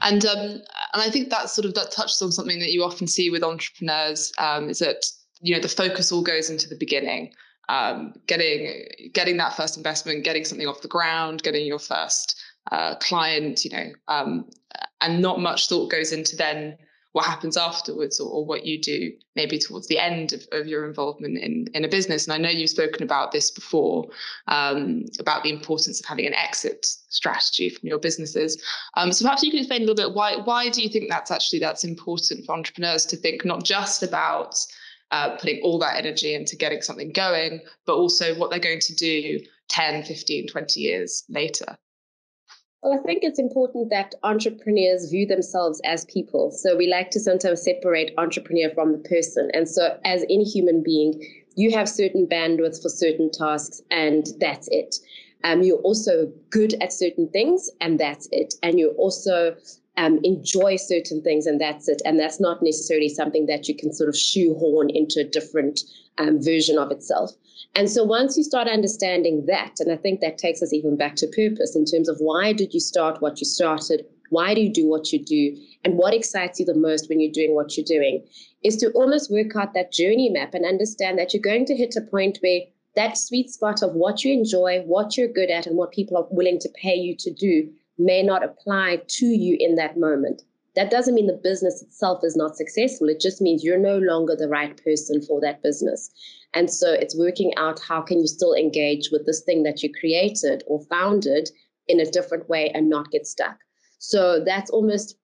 And 0.00 0.24
um, 0.24 0.38
and 0.38 0.62
I 1.02 1.10
think 1.10 1.30
that 1.30 1.50
sort 1.50 1.66
of 1.66 1.74
that 1.74 1.90
touches 1.90 2.20
on 2.22 2.32
something 2.32 2.58
that 2.60 2.72
you 2.72 2.82
often 2.82 3.06
see 3.06 3.30
with 3.30 3.42
entrepreneurs 3.42 4.32
um, 4.38 4.68
is 4.68 4.78
that 4.78 5.06
you 5.40 5.54
know 5.54 5.60
the 5.60 5.68
focus 5.68 6.10
all 6.10 6.22
goes 6.22 6.50
into 6.50 6.68
the 6.68 6.76
beginning 6.76 7.32
um, 7.68 8.14
getting 8.26 8.86
getting 9.12 9.36
that 9.38 9.56
first 9.56 9.76
investment, 9.76 10.24
getting 10.24 10.44
something 10.44 10.66
off 10.66 10.82
the 10.82 10.88
ground, 10.88 11.42
getting 11.42 11.66
your 11.66 11.78
first 11.78 12.40
uh, 12.72 12.94
client, 12.96 13.64
you 13.64 13.70
know, 13.70 13.92
um, 14.08 14.48
and 15.00 15.20
not 15.20 15.40
much 15.40 15.68
thought 15.68 15.90
goes 15.90 16.12
into 16.12 16.36
then 16.36 16.76
what 17.14 17.24
happens 17.24 17.56
afterwards 17.56 18.18
or, 18.18 18.28
or 18.28 18.44
what 18.44 18.66
you 18.66 18.76
do 18.80 19.12
maybe 19.36 19.56
towards 19.56 19.86
the 19.86 20.00
end 20.00 20.32
of, 20.32 20.44
of, 20.50 20.66
your 20.66 20.84
involvement 20.84 21.38
in, 21.38 21.68
in 21.72 21.84
a 21.84 21.88
business. 21.88 22.26
And 22.26 22.32
I 22.34 22.38
know 22.38 22.48
you've 22.48 22.70
spoken 22.70 23.04
about 23.04 23.30
this 23.30 23.52
before, 23.52 24.08
um, 24.48 25.04
about 25.20 25.44
the 25.44 25.50
importance 25.50 26.00
of 26.00 26.06
having 26.06 26.26
an 26.26 26.34
exit 26.34 26.84
strategy 26.84 27.70
from 27.70 27.88
your 27.88 28.00
businesses. 28.00 28.60
Um, 28.94 29.12
so 29.12 29.24
perhaps 29.24 29.44
you 29.44 29.52
can 29.52 29.60
explain 29.60 29.82
a 29.82 29.86
little 29.86 29.94
bit 29.94 30.16
why 30.16 30.38
why 30.38 30.68
do 30.68 30.82
you 30.82 30.88
think 30.88 31.08
that's 31.08 31.30
actually 31.30 31.60
that's 31.60 31.84
important 31.84 32.44
for 32.44 32.52
entrepreneurs 32.52 33.06
to 33.06 33.16
think 33.16 33.44
not 33.44 33.62
just 33.62 34.02
about 34.02 34.56
uh, 35.12 35.36
putting 35.36 35.60
all 35.62 35.78
that 35.78 35.96
energy 35.96 36.34
into 36.34 36.56
getting 36.56 36.82
something 36.82 37.12
going, 37.12 37.60
but 37.86 37.94
also 37.94 38.34
what 38.34 38.50
they're 38.50 38.58
going 38.58 38.80
to 38.80 38.94
do 38.96 39.38
10, 39.68 40.02
15, 40.02 40.48
20 40.48 40.80
years 40.80 41.22
later? 41.28 41.78
Well, 42.84 42.92
I 42.92 43.02
think 43.02 43.24
it's 43.24 43.38
important 43.38 43.88
that 43.88 44.14
entrepreneurs 44.24 45.10
view 45.10 45.26
themselves 45.26 45.80
as 45.86 46.04
people. 46.04 46.50
So 46.50 46.76
we 46.76 46.86
like 46.86 47.10
to 47.12 47.18
sometimes 47.18 47.62
separate 47.62 48.12
entrepreneur 48.18 48.68
from 48.74 48.92
the 48.92 48.98
person. 48.98 49.50
And 49.54 49.66
so, 49.66 49.98
as 50.04 50.22
any 50.24 50.44
human 50.44 50.82
being, 50.82 51.18
you 51.56 51.70
have 51.74 51.88
certain 51.88 52.26
bandwidth 52.26 52.82
for 52.82 52.90
certain 52.90 53.30
tasks, 53.30 53.80
and 53.90 54.26
that's 54.38 54.68
it. 54.70 54.96
Um, 55.44 55.62
you're 55.62 55.78
also 55.78 56.30
good 56.50 56.74
at 56.82 56.92
certain 56.92 57.26
things, 57.30 57.70
and 57.80 57.98
that's 57.98 58.28
it. 58.32 58.52
And 58.62 58.78
you're 58.78 58.96
also 58.96 59.56
um, 59.96 60.18
enjoy 60.24 60.76
certain 60.76 61.22
things 61.22 61.46
and 61.46 61.60
that's 61.60 61.88
it. 61.88 62.02
And 62.04 62.18
that's 62.18 62.40
not 62.40 62.62
necessarily 62.62 63.08
something 63.08 63.46
that 63.46 63.68
you 63.68 63.76
can 63.76 63.92
sort 63.92 64.08
of 64.08 64.16
shoehorn 64.16 64.90
into 64.90 65.20
a 65.20 65.24
different 65.24 65.80
um, 66.18 66.42
version 66.42 66.78
of 66.78 66.90
itself. 66.90 67.32
And 67.76 67.90
so 67.90 68.04
once 68.04 68.36
you 68.36 68.44
start 68.44 68.68
understanding 68.68 69.46
that, 69.46 69.80
and 69.80 69.90
I 69.90 69.96
think 69.96 70.20
that 70.20 70.38
takes 70.38 70.62
us 70.62 70.72
even 70.72 70.96
back 70.96 71.16
to 71.16 71.26
purpose 71.26 71.74
in 71.74 71.84
terms 71.84 72.08
of 72.08 72.18
why 72.18 72.52
did 72.52 72.72
you 72.72 72.80
start 72.80 73.20
what 73.20 73.40
you 73.40 73.46
started? 73.46 74.06
Why 74.30 74.54
do 74.54 74.60
you 74.60 74.72
do 74.72 74.86
what 74.86 75.12
you 75.12 75.22
do? 75.22 75.56
And 75.84 75.96
what 75.96 76.14
excites 76.14 76.60
you 76.60 76.66
the 76.66 76.74
most 76.74 77.08
when 77.08 77.20
you're 77.20 77.32
doing 77.32 77.54
what 77.54 77.76
you're 77.76 77.84
doing 77.86 78.24
is 78.62 78.76
to 78.78 78.90
almost 78.92 79.30
work 79.30 79.54
out 79.56 79.74
that 79.74 79.92
journey 79.92 80.30
map 80.30 80.54
and 80.54 80.64
understand 80.64 81.18
that 81.18 81.34
you're 81.34 81.42
going 81.42 81.66
to 81.66 81.76
hit 81.76 81.96
a 81.96 82.00
point 82.00 82.38
where 82.40 82.60
that 82.96 83.18
sweet 83.18 83.50
spot 83.50 83.82
of 83.82 83.94
what 83.94 84.24
you 84.24 84.32
enjoy, 84.32 84.80
what 84.82 85.16
you're 85.16 85.28
good 85.28 85.50
at, 85.50 85.66
and 85.66 85.76
what 85.76 85.92
people 85.92 86.16
are 86.16 86.26
willing 86.30 86.58
to 86.60 86.68
pay 86.80 86.94
you 86.94 87.16
to 87.16 87.32
do 87.32 87.72
may 87.98 88.22
not 88.22 88.44
apply 88.44 89.02
to 89.06 89.26
you 89.26 89.56
in 89.60 89.76
that 89.76 89.98
moment. 89.98 90.42
That 90.74 90.90
doesn't 90.90 91.14
mean 91.14 91.28
the 91.28 91.40
business 91.42 91.82
itself 91.82 92.20
is 92.24 92.36
not 92.36 92.56
successful. 92.56 93.08
It 93.08 93.20
just 93.20 93.40
means 93.40 93.62
you're 93.62 93.78
no 93.78 93.98
longer 93.98 94.34
the 94.34 94.48
right 94.48 94.76
person 94.82 95.22
for 95.22 95.40
that 95.40 95.62
business. 95.62 96.10
And 96.52 96.70
so 96.70 96.92
it's 96.92 97.16
working 97.16 97.52
out 97.56 97.80
how 97.80 98.00
can 98.00 98.20
you 98.20 98.26
still 98.26 98.54
engage 98.54 99.10
with 99.12 99.24
this 99.26 99.42
thing 99.42 99.62
that 99.62 99.82
you 99.82 99.92
created 99.92 100.64
or 100.66 100.80
founded 100.90 101.48
in 101.86 102.00
a 102.00 102.10
different 102.10 102.48
way 102.48 102.70
and 102.70 102.88
not 102.88 103.10
get 103.10 103.26
stuck. 103.26 103.58
So 103.98 104.42
that's 104.44 104.70
almost 104.70 105.16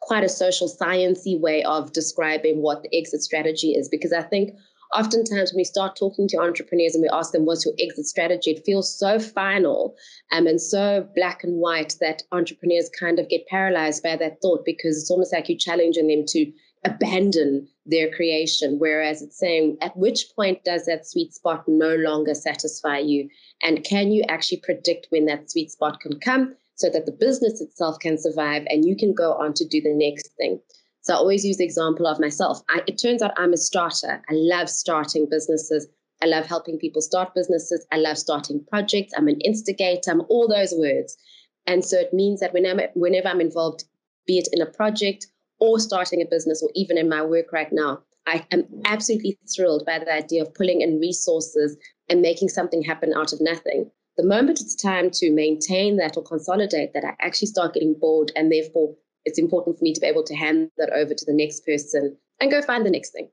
quite 0.00 0.24
a 0.24 0.28
social 0.28 0.68
sciencey 0.68 1.40
way 1.40 1.62
of 1.64 1.92
describing 1.92 2.60
what 2.60 2.82
the 2.82 2.96
exit 2.96 3.22
strategy 3.22 3.72
is 3.72 3.88
because 3.88 4.12
I 4.12 4.22
think 4.22 4.50
oftentimes 4.96 5.52
when 5.52 5.60
we 5.60 5.64
start 5.64 5.96
talking 5.96 6.26
to 6.28 6.38
entrepreneurs 6.38 6.94
and 6.94 7.02
we 7.02 7.08
ask 7.08 7.32
them 7.32 7.44
what's 7.44 7.64
your 7.64 7.74
exit 7.78 8.06
strategy 8.06 8.52
it 8.52 8.64
feels 8.64 8.98
so 8.98 9.18
final 9.18 9.94
um, 10.32 10.46
and 10.46 10.60
so 10.60 11.06
black 11.14 11.44
and 11.44 11.54
white 11.60 11.94
that 12.00 12.22
entrepreneurs 12.32 12.90
kind 12.98 13.18
of 13.18 13.28
get 13.28 13.46
paralyzed 13.46 14.02
by 14.02 14.16
that 14.16 14.40
thought 14.40 14.64
because 14.64 14.98
it's 14.98 15.10
almost 15.10 15.32
like 15.32 15.48
you're 15.48 15.58
challenging 15.58 16.08
them 16.08 16.24
to 16.26 16.50
abandon 16.86 17.68
their 17.84 18.10
creation. 18.10 18.78
Whereas 18.78 19.22
it's 19.22 19.38
saying 19.38 19.76
at 19.80 19.96
which 19.96 20.26
point 20.34 20.64
does 20.64 20.86
that 20.86 21.06
sweet 21.06 21.34
spot 21.34 21.64
no 21.66 21.96
longer 21.96 22.34
satisfy 22.34 22.98
you? 22.98 23.28
And 23.62 23.84
can 23.84 24.12
you 24.12 24.22
actually 24.28 24.58
predict 24.58 25.08
when 25.10 25.26
that 25.26 25.50
sweet 25.50 25.70
spot 25.70 26.00
can 26.00 26.18
come 26.20 26.54
so 26.76 26.90
that 26.90 27.06
the 27.06 27.12
business 27.12 27.60
itself 27.60 27.98
can 28.00 28.18
survive 28.18 28.64
and 28.68 28.84
you 28.84 28.96
can 28.96 29.14
go 29.14 29.32
on 29.34 29.54
to 29.54 29.66
do 29.66 29.80
the 29.80 29.94
next 29.94 30.28
thing 30.36 30.60
so 31.06 31.14
I 31.14 31.18
always 31.18 31.44
use 31.44 31.58
the 31.58 31.64
example 31.64 32.08
of 32.08 32.18
myself. 32.18 32.62
I, 32.68 32.80
it 32.88 33.00
turns 33.00 33.22
out 33.22 33.30
I'm 33.36 33.52
a 33.52 33.56
starter. 33.56 34.20
I 34.28 34.32
love 34.32 34.68
starting 34.68 35.28
businesses. 35.30 35.86
I 36.20 36.26
love 36.26 36.46
helping 36.46 36.80
people 36.80 37.00
start 37.00 37.32
businesses. 37.32 37.86
I 37.92 37.98
love 37.98 38.18
starting 38.18 38.64
projects. 38.68 39.12
I'm 39.16 39.28
an 39.28 39.40
instigator. 39.42 40.10
I'm 40.10 40.22
all 40.22 40.48
those 40.48 40.74
words. 40.76 41.16
And 41.64 41.84
so 41.84 41.96
it 41.96 42.12
means 42.12 42.40
that 42.40 42.52
whenever, 42.52 42.88
whenever 42.94 43.28
I'm 43.28 43.40
involved, 43.40 43.84
be 44.26 44.38
it 44.38 44.48
in 44.52 44.60
a 44.60 44.66
project 44.66 45.28
or 45.60 45.78
starting 45.78 46.22
a 46.22 46.26
business 46.26 46.60
or 46.60 46.70
even 46.74 46.98
in 46.98 47.08
my 47.08 47.22
work 47.22 47.52
right 47.52 47.70
now, 47.70 48.00
I 48.26 48.44
am 48.50 48.64
absolutely 48.84 49.38
thrilled 49.54 49.86
by 49.86 50.00
the 50.00 50.12
idea 50.12 50.42
of 50.42 50.54
pulling 50.54 50.80
in 50.80 50.98
resources 50.98 51.76
and 52.08 52.20
making 52.20 52.48
something 52.48 52.82
happen 52.82 53.12
out 53.16 53.32
of 53.32 53.40
nothing. 53.40 53.92
The 54.16 54.26
moment 54.26 54.60
it's 54.60 54.74
time 54.74 55.12
to 55.12 55.30
maintain 55.30 55.98
that 55.98 56.16
or 56.16 56.24
consolidate 56.24 56.94
that, 56.94 57.04
I 57.04 57.14
actually 57.20 57.46
start 57.46 57.74
getting 57.74 57.94
bored 57.94 58.32
and 58.34 58.50
therefore 58.50 58.96
it's 59.26 59.38
important 59.38 59.76
for 59.76 59.84
me 59.84 59.92
to 59.92 60.00
be 60.00 60.06
able 60.06 60.22
to 60.22 60.34
hand 60.34 60.70
that 60.78 60.90
over 60.90 61.12
to 61.12 61.24
the 61.26 61.34
next 61.34 61.66
person 61.66 62.16
and 62.40 62.50
go 62.50 62.62
find 62.62 62.86
the 62.86 62.90
next 62.90 63.10
thing. 63.10 63.28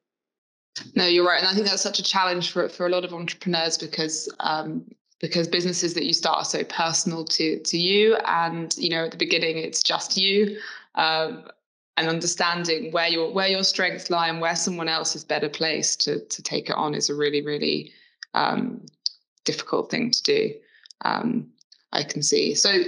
No, 0.95 1.05
you're 1.05 1.25
right, 1.25 1.39
and 1.39 1.47
I 1.47 1.53
think 1.53 1.67
that's 1.67 1.83
such 1.83 1.99
a 1.99 2.03
challenge 2.03 2.51
for 2.51 2.67
for 2.67 2.87
a 2.87 2.89
lot 2.89 3.05
of 3.05 3.13
entrepreneurs 3.13 3.77
because 3.77 4.27
um, 4.39 4.83
because 5.19 5.47
businesses 5.47 5.93
that 5.93 6.03
you 6.03 6.13
start 6.13 6.39
are 6.39 6.45
so 6.45 6.63
personal 6.63 7.23
to 7.25 7.59
to 7.59 7.77
you, 7.77 8.17
and 8.25 8.75
you 8.77 8.89
know 8.89 9.05
at 9.05 9.11
the 9.11 9.17
beginning 9.17 9.57
it's 9.57 9.83
just 9.83 10.17
you, 10.17 10.57
um, 10.95 11.47
and 11.97 12.07
understanding 12.07 12.91
where 12.91 13.07
your 13.07 13.31
where 13.31 13.47
your 13.47 13.63
strengths 13.63 14.09
lie 14.09 14.27
and 14.27 14.41
where 14.41 14.55
someone 14.55 14.89
else 14.89 15.15
is 15.15 15.23
better 15.23 15.47
placed 15.47 16.01
to 16.01 16.25
to 16.25 16.41
take 16.41 16.69
it 16.69 16.75
on 16.75 16.95
is 16.95 17.07
a 17.07 17.15
really 17.15 17.45
really 17.45 17.93
um, 18.33 18.83
difficult 19.45 19.91
thing 19.91 20.09
to 20.09 20.23
do. 20.23 20.53
Um, 21.05 21.51
I 21.91 22.01
can 22.01 22.23
see 22.23 22.55
so 22.55 22.83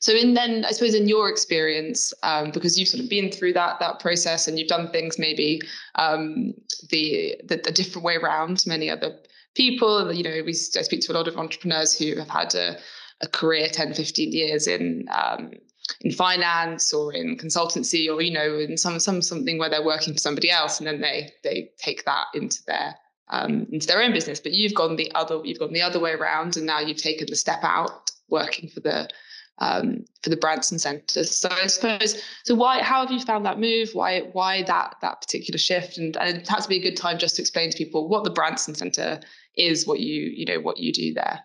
so 0.00 0.12
in 0.12 0.34
then, 0.34 0.64
I 0.64 0.72
suppose 0.72 0.94
in 0.94 1.08
your 1.08 1.28
experience, 1.28 2.12
um, 2.22 2.50
because 2.50 2.78
you've 2.78 2.88
sort 2.88 3.02
of 3.02 3.10
been 3.10 3.30
through 3.30 3.54
that 3.54 3.80
that 3.80 4.00
process 4.00 4.46
and 4.46 4.58
you've 4.58 4.68
done 4.68 4.90
things 4.90 5.18
maybe 5.18 5.60
um, 5.94 6.54
the, 6.90 7.36
the, 7.44 7.56
the 7.56 7.72
different 7.72 8.04
way 8.04 8.16
around 8.16 8.58
to 8.58 8.68
many 8.68 8.90
other 8.90 9.16
people. 9.54 10.12
You 10.12 10.22
know, 10.22 10.42
we 10.44 10.50
I 10.50 10.82
speak 10.82 11.00
to 11.02 11.12
a 11.12 11.14
lot 11.14 11.28
of 11.28 11.36
entrepreneurs 11.36 11.98
who 11.98 12.16
have 12.16 12.28
had 12.28 12.54
a, 12.54 12.78
a 13.22 13.28
career 13.28 13.68
10, 13.68 13.94
15 13.94 14.32
years 14.32 14.66
in 14.66 15.06
um, 15.14 15.52
in 16.00 16.12
finance 16.12 16.92
or 16.92 17.12
in 17.12 17.36
consultancy 17.36 18.12
or 18.12 18.20
you 18.20 18.32
know 18.32 18.58
in 18.58 18.76
some 18.76 18.98
some 18.98 19.22
something 19.22 19.56
where 19.56 19.70
they're 19.70 19.84
working 19.84 20.12
for 20.12 20.18
somebody 20.18 20.50
else 20.50 20.80
and 20.80 20.86
then 20.86 21.00
they 21.00 21.32
they 21.44 21.70
take 21.78 22.04
that 22.04 22.26
into 22.34 22.60
their 22.66 22.96
um, 23.28 23.66
into 23.72 23.86
their 23.86 24.02
own 24.02 24.12
business. 24.12 24.40
But 24.40 24.52
you've 24.52 24.74
gone 24.74 24.96
the 24.96 25.12
other 25.14 25.40
you've 25.44 25.58
gone 25.58 25.72
the 25.72 25.82
other 25.82 26.00
way 26.00 26.12
around, 26.12 26.56
and 26.56 26.66
now 26.66 26.80
you've 26.80 27.02
taken 27.02 27.26
the 27.28 27.36
step 27.36 27.60
out, 27.62 28.10
working 28.28 28.68
for 28.68 28.80
the 28.80 29.08
um, 29.58 30.04
for 30.22 30.30
the 30.30 30.36
Branson 30.36 30.78
Centre. 30.78 31.24
So 31.24 31.48
I 31.50 31.66
suppose 31.66 32.22
so. 32.44 32.54
Why? 32.54 32.82
How 32.82 33.00
have 33.00 33.10
you 33.10 33.20
found 33.20 33.46
that 33.46 33.58
move? 33.58 33.90
Why? 33.92 34.20
Why 34.32 34.62
that 34.64 34.96
that 35.02 35.20
particular 35.20 35.58
shift? 35.58 35.98
And, 35.98 36.16
and 36.16 36.38
it 36.38 36.48
has 36.48 36.64
to 36.64 36.68
be 36.68 36.76
a 36.76 36.82
good 36.82 36.96
time 36.96 37.18
just 37.18 37.36
to 37.36 37.42
explain 37.42 37.70
to 37.70 37.76
people 37.76 38.08
what 38.08 38.24
the 38.24 38.30
Branson 38.30 38.74
Centre 38.74 39.20
is, 39.56 39.86
what 39.86 40.00
you 40.00 40.22
you 40.22 40.44
know 40.44 40.60
what 40.60 40.78
you 40.78 40.92
do 40.92 41.14
there. 41.14 41.40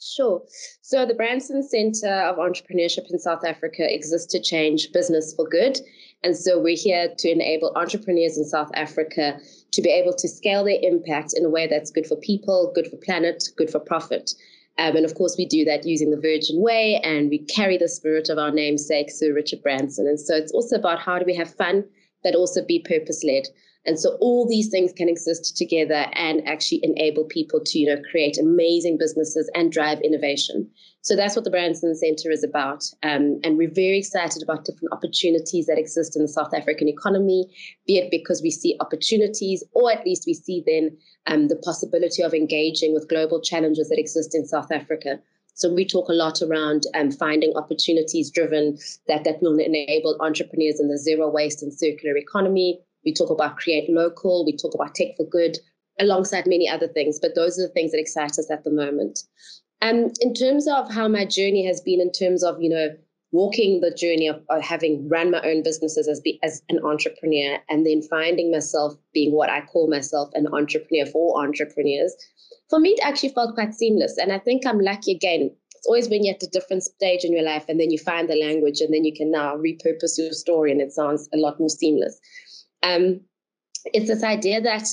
Sure. 0.00 0.42
So 0.82 1.06
the 1.06 1.14
Branson 1.14 1.62
Center 1.62 2.12
of 2.12 2.36
Entrepreneurship 2.36 3.10
in 3.10 3.18
South 3.18 3.44
Africa 3.44 3.92
exists 3.92 4.30
to 4.32 4.40
change 4.40 4.92
business 4.92 5.32
for 5.34 5.48
good. 5.48 5.78
And 6.22 6.36
so 6.36 6.60
we're 6.60 6.76
here 6.76 7.14
to 7.16 7.30
enable 7.30 7.72
entrepreneurs 7.74 8.36
in 8.36 8.44
South 8.44 8.70
Africa 8.74 9.38
to 9.72 9.82
be 9.82 9.90
able 9.90 10.14
to 10.14 10.28
scale 10.28 10.64
their 10.64 10.78
impact 10.82 11.32
in 11.34 11.44
a 11.44 11.50
way 11.50 11.66
that's 11.66 11.90
good 11.90 12.06
for 12.06 12.16
people, 12.16 12.72
good 12.74 12.88
for 12.88 12.96
planet, 12.96 13.44
good 13.56 13.70
for 13.70 13.78
profit. 13.78 14.32
Um, 14.78 14.96
and 14.96 15.04
of 15.04 15.14
course, 15.14 15.36
we 15.38 15.46
do 15.46 15.64
that 15.64 15.86
using 15.86 16.10
the 16.10 16.20
Virgin 16.20 16.60
Way, 16.60 17.00
and 17.04 17.30
we 17.30 17.38
carry 17.38 17.78
the 17.78 17.88
spirit 17.88 18.28
of 18.28 18.38
our 18.38 18.50
namesake, 18.50 19.10
Sir 19.10 19.32
Richard 19.32 19.62
Branson. 19.62 20.06
And 20.06 20.18
so 20.18 20.34
it's 20.34 20.52
also 20.52 20.76
about 20.76 20.98
how 20.98 21.18
do 21.18 21.24
we 21.24 21.36
have 21.36 21.54
fun, 21.54 21.84
but 22.22 22.34
also 22.34 22.64
be 22.64 22.80
purpose 22.80 23.22
led. 23.22 23.44
And 23.86 24.00
so 24.00 24.16
all 24.20 24.48
these 24.48 24.68
things 24.68 24.92
can 24.92 25.08
exist 25.08 25.56
together 25.56 26.06
and 26.14 26.46
actually 26.48 26.80
enable 26.82 27.24
people 27.24 27.60
to, 27.64 27.78
you 27.78 27.86
know, 27.86 28.02
create 28.10 28.38
amazing 28.38 28.96
businesses 28.98 29.50
and 29.54 29.70
drive 29.70 30.00
innovation. 30.00 30.70
So 31.04 31.14
that's 31.14 31.36
what 31.36 31.44
the 31.44 31.50
Branson 31.50 31.94
Center 31.94 32.30
is 32.30 32.42
about. 32.42 32.84
Um, 33.02 33.38
and 33.44 33.58
we're 33.58 33.70
very 33.70 33.98
excited 33.98 34.42
about 34.42 34.64
different 34.64 34.90
opportunities 34.90 35.66
that 35.66 35.76
exist 35.76 36.16
in 36.16 36.22
the 36.22 36.28
South 36.28 36.54
African 36.54 36.88
economy, 36.88 37.46
be 37.86 37.98
it 37.98 38.10
because 38.10 38.40
we 38.40 38.50
see 38.50 38.78
opportunities 38.80 39.62
or 39.72 39.92
at 39.92 40.06
least 40.06 40.24
we 40.26 40.32
see 40.32 40.62
then 40.66 40.96
um, 41.26 41.48
the 41.48 41.56
possibility 41.56 42.22
of 42.22 42.32
engaging 42.32 42.94
with 42.94 43.10
global 43.10 43.38
challenges 43.42 43.90
that 43.90 43.98
exist 43.98 44.34
in 44.34 44.46
South 44.46 44.72
Africa. 44.72 45.20
So 45.52 45.70
we 45.70 45.84
talk 45.86 46.08
a 46.08 46.14
lot 46.14 46.40
around 46.40 46.84
um, 46.94 47.12
finding 47.12 47.52
opportunities 47.54 48.30
driven 48.30 48.78
that, 49.06 49.24
that 49.24 49.42
will 49.42 49.58
enable 49.58 50.16
entrepreneurs 50.20 50.80
in 50.80 50.88
the 50.88 50.96
zero 50.96 51.28
waste 51.28 51.62
and 51.62 51.72
circular 51.72 52.16
economy, 52.16 52.80
we 53.04 53.12
talk 53.12 53.28
about 53.28 53.58
create 53.58 53.90
local, 53.90 54.46
we 54.46 54.56
talk 54.56 54.74
about 54.74 54.94
tech 54.94 55.08
for 55.18 55.24
good, 55.24 55.58
alongside 56.00 56.46
many 56.46 56.66
other 56.66 56.88
things. 56.88 57.18
But 57.20 57.34
those 57.34 57.58
are 57.58 57.66
the 57.66 57.72
things 57.74 57.92
that 57.92 58.00
excite 58.00 58.38
us 58.38 58.50
at 58.50 58.64
the 58.64 58.70
moment. 58.70 59.20
And 59.84 60.16
in 60.22 60.32
terms 60.32 60.66
of 60.66 60.90
how 60.90 61.08
my 61.08 61.26
journey 61.26 61.66
has 61.66 61.78
been, 61.78 62.00
in 62.00 62.10
terms 62.10 62.42
of 62.42 62.60
you 62.60 62.70
know 62.70 62.88
walking 63.32 63.80
the 63.80 63.90
journey 63.90 64.26
of, 64.26 64.40
of 64.48 64.62
having 64.62 65.06
run 65.10 65.30
my 65.30 65.42
own 65.42 65.62
businesses 65.62 66.08
as 66.08 66.20
be, 66.20 66.38
as 66.42 66.62
an 66.70 66.78
entrepreneur, 66.82 67.58
and 67.68 67.84
then 67.84 68.00
finding 68.00 68.50
myself 68.50 68.94
being 69.12 69.32
what 69.32 69.50
I 69.50 69.60
call 69.60 69.90
myself 69.90 70.30
an 70.32 70.46
entrepreneur 70.46 71.04
for 71.04 71.44
entrepreneurs, 71.44 72.14
for 72.70 72.80
me 72.80 72.90
it 72.90 73.00
actually 73.04 73.34
felt 73.34 73.54
quite 73.54 73.74
seamless. 73.74 74.16
And 74.16 74.32
I 74.32 74.38
think 74.38 74.64
I'm 74.64 74.80
lucky 74.80 75.12
again. 75.12 75.50
It's 75.74 75.86
always 75.86 76.08
when 76.08 76.24
you're 76.24 76.34
at 76.34 76.42
a 76.42 76.46
different 76.46 76.84
stage 76.84 77.22
in 77.22 77.34
your 77.34 77.44
life, 77.44 77.66
and 77.68 77.78
then 77.78 77.90
you 77.90 77.98
find 77.98 78.26
the 78.26 78.40
language, 78.40 78.80
and 78.80 78.94
then 78.94 79.04
you 79.04 79.12
can 79.14 79.30
now 79.30 79.54
repurpose 79.54 80.16
your 80.16 80.32
story, 80.32 80.72
and 80.72 80.80
it 80.80 80.92
sounds 80.92 81.28
a 81.34 81.36
lot 81.36 81.60
more 81.60 81.68
seamless. 81.68 82.18
Um, 82.82 83.20
it's 83.92 84.08
this 84.08 84.22
idea 84.22 84.62
that 84.62 84.88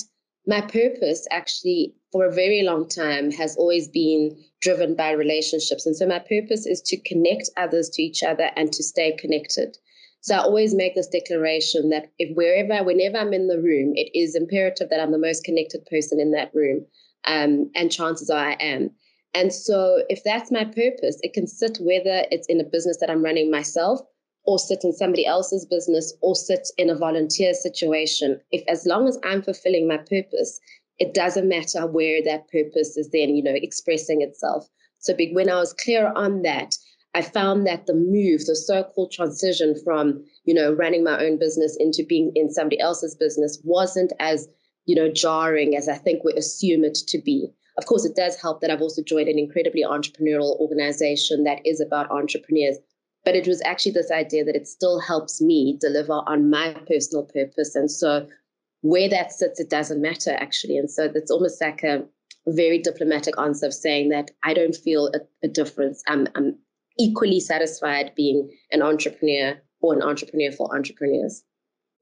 my 0.46 0.60
purpose 0.60 1.26
actually 1.30 1.94
for 2.12 2.26
a 2.26 2.32
very 2.32 2.62
long 2.62 2.88
time 2.88 3.30
has 3.32 3.56
always 3.56 3.88
been 3.88 4.38
driven 4.60 4.94
by 4.94 5.12
relationships. 5.12 5.86
And 5.86 5.96
so 5.96 6.06
my 6.06 6.18
purpose 6.18 6.66
is 6.66 6.82
to 6.82 6.98
connect 6.98 7.48
others 7.56 7.88
to 7.90 8.02
each 8.02 8.22
other 8.22 8.50
and 8.54 8.70
to 8.72 8.82
stay 8.82 9.16
connected. 9.16 9.76
So 10.20 10.36
I 10.36 10.38
always 10.38 10.74
make 10.74 10.94
this 10.94 11.08
declaration 11.08 11.88
that 11.88 12.12
if 12.18 12.36
wherever, 12.36 12.84
whenever 12.84 13.16
I'm 13.16 13.32
in 13.32 13.48
the 13.48 13.60
room, 13.60 13.94
it 13.96 14.16
is 14.16 14.36
imperative 14.36 14.88
that 14.90 15.00
I'm 15.00 15.10
the 15.10 15.18
most 15.18 15.42
connected 15.42 15.84
person 15.86 16.20
in 16.20 16.30
that 16.32 16.54
room. 16.54 16.86
Um, 17.24 17.70
and 17.74 17.90
chances 17.90 18.30
are 18.30 18.50
I 18.50 18.56
am. 18.60 18.90
And 19.34 19.52
so 19.52 20.02
if 20.08 20.22
that's 20.22 20.52
my 20.52 20.64
purpose, 20.64 21.18
it 21.22 21.32
can 21.32 21.46
sit 21.46 21.78
whether 21.80 22.26
it's 22.30 22.46
in 22.48 22.60
a 22.60 22.64
business 22.64 22.98
that 23.00 23.10
I'm 23.10 23.24
running 23.24 23.50
myself 23.50 24.00
or 24.44 24.58
sit 24.58 24.84
in 24.84 24.92
somebody 24.92 25.24
else's 25.24 25.64
business 25.64 26.12
or 26.20 26.34
sit 26.34 26.68
in 26.76 26.90
a 26.90 26.96
volunteer 26.96 27.54
situation. 27.54 28.40
If 28.50 28.62
as 28.68 28.86
long 28.86 29.08
as 29.08 29.18
I'm 29.24 29.42
fulfilling 29.42 29.88
my 29.88 29.98
purpose, 29.98 30.60
it 31.02 31.14
doesn't 31.14 31.48
matter 31.48 31.84
where 31.84 32.22
that 32.22 32.48
purpose 32.48 32.96
is 32.96 33.10
then, 33.10 33.34
you 33.34 33.42
know, 33.42 33.54
expressing 33.54 34.22
itself. 34.22 34.68
So 35.00 35.12
big 35.12 35.34
when 35.34 35.50
I 35.50 35.56
was 35.56 35.72
clear 35.72 36.12
on 36.14 36.42
that, 36.42 36.76
I 37.12 37.22
found 37.22 37.66
that 37.66 37.86
the 37.86 37.94
move, 37.94 38.46
the 38.46 38.54
so-called 38.54 39.10
transition 39.10 39.74
from, 39.82 40.24
you 40.44 40.54
know, 40.54 40.72
running 40.72 41.02
my 41.02 41.18
own 41.24 41.40
business 41.40 41.76
into 41.80 42.06
being 42.08 42.30
in 42.36 42.52
somebody 42.52 42.78
else's 42.78 43.16
business 43.16 43.60
wasn't 43.64 44.12
as, 44.20 44.48
you 44.86 44.94
know, 44.94 45.10
jarring 45.12 45.76
as 45.76 45.88
I 45.88 45.98
think 45.98 46.22
we 46.22 46.34
assume 46.34 46.84
it 46.84 46.94
to 47.08 47.18
be. 47.18 47.48
Of 47.78 47.86
course, 47.86 48.04
it 48.04 48.14
does 48.14 48.40
help 48.40 48.60
that 48.60 48.70
I've 48.70 48.80
also 48.80 49.02
joined 49.02 49.28
an 49.28 49.40
incredibly 49.40 49.82
entrepreneurial 49.82 50.56
organization 50.60 51.42
that 51.42 51.66
is 51.66 51.80
about 51.80 52.12
entrepreneurs. 52.12 52.78
But 53.24 53.34
it 53.34 53.48
was 53.48 53.60
actually 53.64 53.92
this 53.92 54.12
idea 54.12 54.44
that 54.44 54.56
it 54.56 54.68
still 54.68 55.00
helps 55.00 55.40
me 55.40 55.76
deliver 55.80 56.22
on 56.26 56.48
my 56.48 56.74
personal 56.86 57.24
purpose. 57.24 57.74
And 57.74 57.90
so 57.90 58.28
where 58.82 59.08
that 59.08 59.32
sits, 59.32 59.58
it 59.58 59.70
doesn't 59.70 60.02
matter 60.02 60.36
actually. 60.38 60.76
And 60.76 60.90
so 60.90 61.08
that's 61.08 61.30
almost 61.30 61.60
like 61.60 61.82
a 61.82 62.04
very 62.46 62.78
diplomatic 62.78 63.38
answer 63.38 63.66
of 63.66 63.74
saying 63.74 64.10
that 64.10 64.30
I 64.42 64.54
don't 64.54 64.76
feel 64.76 65.10
a, 65.14 65.20
a 65.44 65.48
difference. 65.48 66.02
I'm, 66.08 66.28
I'm 66.34 66.58
equally 66.98 67.40
satisfied 67.40 68.12
being 68.16 68.50
an 68.70 68.82
entrepreneur 68.82 69.60
or 69.80 69.94
an 69.94 70.02
entrepreneur 70.02 70.52
for 70.52 70.74
entrepreneurs. 70.74 71.42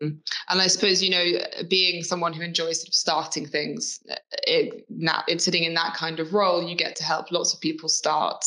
Mm. 0.02 0.18
And 0.48 0.60
I 0.60 0.66
suppose, 0.66 1.02
you 1.02 1.10
know, 1.10 1.24
being 1.68 2.02
someone 2.02 2.32
who 2.32 2.42
enjoys 2.42 2.80
sort 2.80 2.88
of 2.88 2.94
starting 2.94 3.46
things, 3.46 4.00
it, 4.46 4.84
it, 4.88 5.42
sitting 5.42 5.64
in 5.64 5.74
that 5.74 5.94
kind 5.94 6.20
of 6.20 6.32
role, 6.32 6.66
you 6.66 6.74
get 6.74 6.96
to 6.96 7.04
help 7.04 7.30
lots 7.30 7.52
of 7.52 7.60
people 7.60 7.88
start 7.88 8.44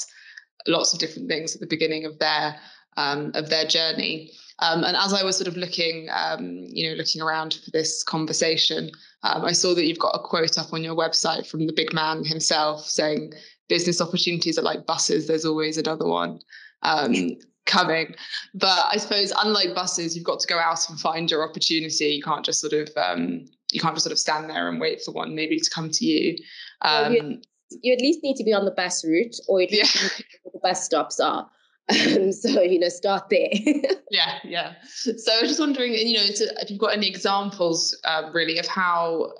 lots 0.68 0.94
of 0.94 1.00
different 1.00 1.28
things 1.28 1.54
at 1.54 1.62
the 1.62 1.68
beginning 1.68 2.06
of 2.06 2.18
their 2.20 2.56
um, 2.98 3.32
of 3.36 3.50
their 3.50 3.66
journey. 3.66 4.32
Um, 4.60 4.84
and 4.84 4.96
as 4.96 5.14
I 5.14 5.24
was 5.24 5.38
sort 5.38 5.48
of 5.48 5.58
looking, 5.58 6.08
um, 6.12 6.66
you 6.68 6.90
know, 6.90 6.96
looking 6.96 7.22
around 7.22 7.60
for 7.66 7.72
this 7.72 8.04
conversation, 8.04 8.92
um, 9.24 9.44
I 9.46 9.52
saw 9.52 9.74
that 9.74 9.86
you've 9.86 10.00
got 10.00 10.16
a 10.16 10.20
quote 10.20 10.58
up 10.58 10.74
on 10.74 10.84
your 10.84 10.96
website 10.96 11.48
from 11.48 11.68
the 11.68 11.74
big 11.74 11.94
man 11.94 12.24
himself 12.24 12.86
saying, 12.86 13.34
"Business 13.70 14.02
opportunities 14.02 14.58
are 14.58 14.64
like 14.64 14.86
buses. 14.86 15.28
There's 15.28 15.46
always 15.46 15.78
another 15.78 16.08
one." 16.08 16.40
Um, 16.82 17.14
coming 17.66 18.14
but 18.54 18.86
i 18.92 18.98
suppose 18.98 19.32
unlike 19.42 19.74
buses 19.74 20.18
you've 20.18 20.26
got 20.26 20.38
to 20.38 20.48
go 20.48 20.60
out 20.60 20.90
and 20.90 21.00
find 21.00 21.32
your 21.32 21.50
opportunity 21.50 22.08
you 22.08 22.22
can't 22.22 22.44
just 22.44 22.60
sort 22.60 22.74
of 22.74 22.90
um, 22.98 23.46
you 23.72 23.80
can't 23.80 23.96
just 23.96 24.04
sort 24.04 24.12
of 24.12 24.20
stand 24.20 24.50
there 24.50 24.68
and 24.68 24.82
wait 24.82 25.02
for 25.02 25.14
one 25.14 25.34
maybe 25.34 25.58
to 25.58 25.70
come 25.70 25.90
to 25.90 26.06
you 26.06 26.36
um, 26.82 27.14
well, 27.14 27.38
you 27.82 27.94
at 27.94 28.00
least 28.00 28.24
need 28.24 28.36
to 28.36 28.44
be 28.44 28.54
on 28.54 28.66
the 28.66 28.72
bus 28.72 29.04
route 29.06 29.36
or 29.48 29.62
at 29.62 29.72
least 29.72 30.20
yeah. 30.20 30.26
the 30.54 30.60
bus 30.60 30.84
stops 30.84 31.20
are. 31.20 31.50
Um, 31.90 32.32
so 32.32 32.62
you 32.62 32.80
know, 32.80 32.90
start 32.90 33.30
there. 33.30 33.50
yeah, 34.12 34.40
yeah. 34.44 34.74
So 34.86 35.34
I 35.34 35.42
was 35.42 35.50
just 35.50 35.60
wondering, 35.60 35.94
you 35.94 36.14
know, 36.14 36.24
if 36.24 36.70
you've 36.70 36.80
got 36.80 36.94
any 36.94 37.08
examples, 37.08 37.98
uh, 38.06 38.30
really, 38.34 38.58
of 38.58 38.68
how 38.68 39.32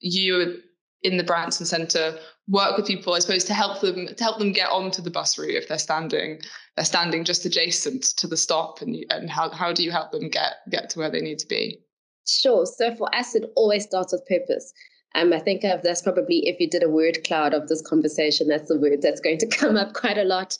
you 0.00 0.60
in 1.02 1.16
the 1.16 1.24
Branson 1.24 1.64
Centre 1.64 2.18
work 2.48 2.76
with 2.76 2.86
people, 2.86 3.14
I 3.14 3.20
suppose, 3.20 3.44
to 3.44 3.54
help 3.54 3.80
them 3.80 4.08
to 4.08 4.24
help 4.24 4.38
them 4.38 4.52
get 4.52 4.70
onto 4.70 5.02
the 5.02 5.10
bus 5.10 5.38
route 5.38 5.54
if 5.54 5.68
they're 5.68 5.78
standing 5.78 6.40
they're 6.76 6.84
standing 6.84 7.24
just 7.24 7.44
adjacent 7.44 8.02
to 8.16 8.26
the 8.26 8.36
stop, 8.36 8.80
and 8.80 8.96
you, 8.96 9.06
and 9.10 9.28
how 9.28 9.50
how 9.50 9.72
do 9.72 9.82
you 9.82 9.90
help 9.90 10.12
them 10.12 10.28
get 10.28 10.54
get 10.70 10.90
to 10.90 10.98
where 10.98 11.10
they 11.10 11.20
need 11.20 11.38
to 11.40 11.46
be? 11.46 11.78
Sure. 12.26 12.66
So 12.66 12.94
for 12.94 13.14
us, 13.14 13.34
it 13.34 13.50
always 13.56 13.84
starts 13.84 14.12
with 14.12 14.26
purpose. 14.26 14.72
Um, 15.14 15.32
I 15.32 15.40
think 15.40 15.64
of 15.64 15.82
that's 15.82 16.02
probably 16.02 16.46
if 16.48 16.60
you 16.60 16.68
did 16.68 16.82
a 16.82 16.88
word 16.88 17.24
cloud 17.24 17.52
of 17.52 17.68
this 17.68 17.82
conversation, 17.82 18.48
that's 18.48 18.68
the 18.68 18.78
word 18.78 19.02
that's 19.02 19.20
going 19.20 19.38
to 19.38 19.46
come 19.58 19.76
up 19.76 19.92
quite 19.92 20.18
a 20.18 20.24
lot. 20.24 20.56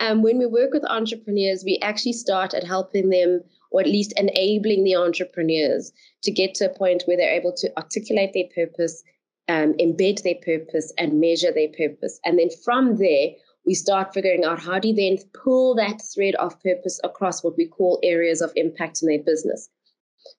Um, 0.00 0.22
when 0.22 0.38
we 0.38 0.46
work 0.46 0.72
with 0.72 0.84
entrepreneurs, 0.84 1.64
we 1.64 1.78
actually 1.82 2.14
start 2.14 2.54
at 2.54 2.64
helping 2.64 3.10
them 3.10 3.42
or 3.70 3.80
at 3.80 3.86
least 3.86 4.12
enabling 4.16 4.84
the 4.84 4.96
entrepreneurs 4.96 5.92
to 6.22 6.30
get 6.30 6.54
to 6.54 6.70
a 6.70 6.76
point 6.76 7.04
where 7.04 7.16
they're 7.16 7.38
able 7.38 7.52
to 7.52 7.70
articulate 7.76 8.32
their 8.32 8.48
purpose, 8.54 9.02
um, 9.48 9.74
embed 9.74 10.22
their 10.22 10.34
purpose, 10.44 10.92
and 10.98 11.20
measure 11.20 11.52
their 11.52 11.68
purpose. 11.68 12.18
And 12.24 12.38
then 12.38 12.48
from 12.64 12.96
there, 12.96 13.28
we 13.66 13.74
start 13.74 14.14
figuring 14.14 14.44
out 14.44 14.60
how 14.60 14.78
do 14.78 14.88
you 14.88 14.94
then 14.94 15.18
pull 15.34 15.74
that 15.76 16.00
thread 16.14 16.34
of 16.36 16.60
purpose 16.62 16.98
across 17.04 17.44
what 17.44 17.56
we 17.56 17.66
call 17.66 18.00
areas 18.02 18.40
of 18.40 18.52
impact 18.56 19.02
in 19.02 19.08
their 19.08 19.22
business. 19.22 19.68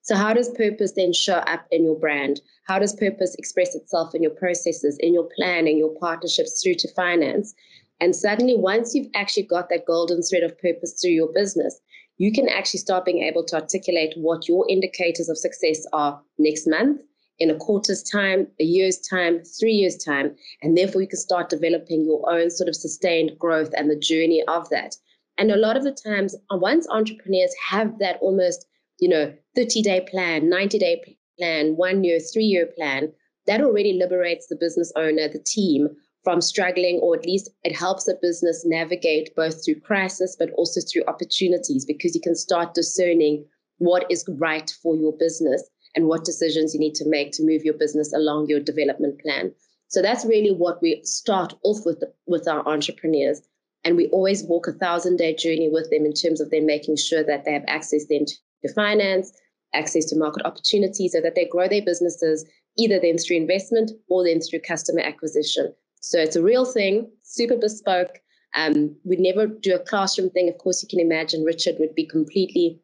So, 0.02 0.16
how 0.16 0.32
does 0.32 0.48
purpose 0.50 0.92
then 0.92 1.12
show 1.12 1.36
up 1.36 1.66
in 1.70 1.84
your 1.84 1.98
brand? 1.98 2.40
How 2.66 2.78
does 2.78 2.94
purpose 2.94 3.34
express 3.36 3.74
itself 3.74 4.14
in 4.14 4.22
your 4.22 4.32
processes, 4.32 4.96
in 5.00 5.14
your 5.14 5.28
planning, 5.36 5.78
your 5.78 5.94
partnerships 5.98 6.62
through 6.62 6.74
to 6.76 6.94
finance? 6.94 7.54
And 8.00 8.16
suddenly, 8.16 8.56
once 8.56 8.94
you've 8.94 9.10
actually 9.14 9.44
got 9.44 9.68
that 9.68 9.86
golden 9.86 10.22
thread 10.22 10.42
of 10.42 10.58
purpose 10.58 11.00
through 11.00 11.12
your 11.12 11.32
business, 11.32 11.80
you 12.18 12.32
can 12.32 12.48
actually 12.48 12.80
start 12.80 13.04
being 13.04 13.22
able 13.22 13.44
to 13.44 13.56
articulate 13.56 14.14
what 14.16 14.48
your 14.48 14.66
indicators 14.68 15.28
of 15.28 15.38
success 15.38 15.84
are 15.92 16.20
next 16.38 16.66
month, 16.66 17.02
in 17.38 17.50
a 17.50 17.56
quarter's 17.56 18.02
time, 18.02 18.46
a 18.60 18.64
year's 18.64 18.98
time, 18.98 19.40
three 19.58 19.72
years' 19.72 19.96
time. 19.96 20.36
And 20.62 20.76
therefore, 20.76 21.02
you 21.02 21.08
can 21.08 21.18
start 21.18 21.48
developing 21.48 22.04
your 22.04 22.22
own 22.30 22.50
sort 22.50 22.68
of 22.68 22.76
sustained 22.76 23.38
growth 23.38 23.70
and 23.76 23.90
the 23.90 23.98
journey 23.98 24.44
of 24.46 24.68
that. 24.70 24.94
And 25.38 25.50
a 25.50 25.56
lot 25.56 25.76
of 25.76 25.82
the 25.82 25.92
times, 25.92 26.36
once 26.50 26.86
entrepreneurs 26.90 27.54
have 27.68 27.98
that 27.98 28.18
almost, 28.20 28.66
you 29.02 29.08
know, 29.08 29.34
30 29.56 29.82
day 29.82 30.06
plan, 30.08 30.48
90 30.48 30.78
day 30.78 31.16
plan, 31.36 31.76
one 31.76 32.04
year, 32.04 32.20
three 32.20 32.44
year 32.44 32.66
plan, 32.66 33.12
that 33.48 33.60
already 33.60 33.94
liberates 33.94 34.46
the 34.46 34.54
business 34.54 34.92
owner, 34.94 35.26
the 35.26 35.42
team 35.44 35.88
from 36.22 36.40
struggling, 36.40 37.00
or 37.02 37.16
at 37.16 37.26
least 37.26 37.50
it 37.64 37.74
helps 37.74 38.04
the 38.04 38.16
business 38.22 38.64
navigate 38.64 39.34
both 39.34 39.64
through 39.64 39.80
crisis 39.80 40.36
but 40.38 40.52
also 40.52 40.80
through 40.80 41.02
opportunities 41.08 41.84
because 41.84 42.14
you 42.14 42.20
can 42.20 42.36
start 42.36 42.74
discerning 42.74 43.44
what 43.78 44.06
is 44.08 44.24
right 44.38 44.72
for 44.80 44.94
your 44.94 45.12
business 45.18 45.68
and 45.96 46.06
what 46.06 46.24
decisions 46.24 46.72
you 46.72 46.78
need 46.78 46.94
to 46.94 47.08
make 47.08 47.32
to 47.32 47.42
move 47.42 47.64
your 47.64 47.74
business 47.74 48.12
along 48.12 48.46
your 48.48 48.60
development 48.60 49.20
plan. 49.20 49.52
So 49.88 50.00
that's 50.00 50.24
really 50.24 50.52
what 50.52 50.80
we 50.80 51.00
start 51.02 51.54
off 51.64 51.84
with 51.84 52.04
with 52.28 52.46
our 52.46 52.64
entrepreneurs. 52.68 53.42
And 53.82 53.96
we 53.96 54.06
always 54.10 54.44
walk 54.44 54.68
a 54.68 54.72
thousand 54.72 55.16
day 55.16 55.34
journey 55.34 55.68
with 55.68 55.90
them 55.90 56.06
in 56.06 56.12
terms 56.12 56.40
of 56.40 56.50
them 56.50 56.66
making 56.66 56.98
sure 56.98 57.24
that 57.24 57.44
they 57.44 57.52
have 57.52 57.64
access 57.66 58.06
then 58.08 58.26
to 58.26 58.34
finance, 58.68 59.32
access 59.74 60.04
to 60.06 60.16
market 60.16 60.44
opportunities 60.44 61.12
so 61.12 61.20
that 61.20 61.34
they 61.34 61.46
grow 61.46 61.68
their 61.68 61.82
businesses, 61.82 62.44
either 62.78 62.98
then 63.00 63.18
through 63.18 63.36
investment 63.36 63.90
or 64.08 64.24
then 64.24 64.40
through 64.40 64.60
customer 64.60 65.00
acquisition. 65.00 65.72
So 66.00 66.18
it's 66.18 66.36
a 66.36 66.42
real 66.42 66.64
thing, 66.64 67.10
super 67.22 67.56
bespoke. 67.56 68.20
Um, 68.54 68.94
we'd 69.04 69.20
never 69.20 69.46
do 69.46 69.74
a 69.74 69.78
classroom 69.78 70.30
thing. 70.30 70.48
Of 70.48 70.58
course, 70.58 70.82
you 70.82 70.88
can 70.88 71.00
imagine 71.00 71.44
Richard 71.44 71.76
would 71.78 71.94
be 71.94 72.06
completely 72.06 72.80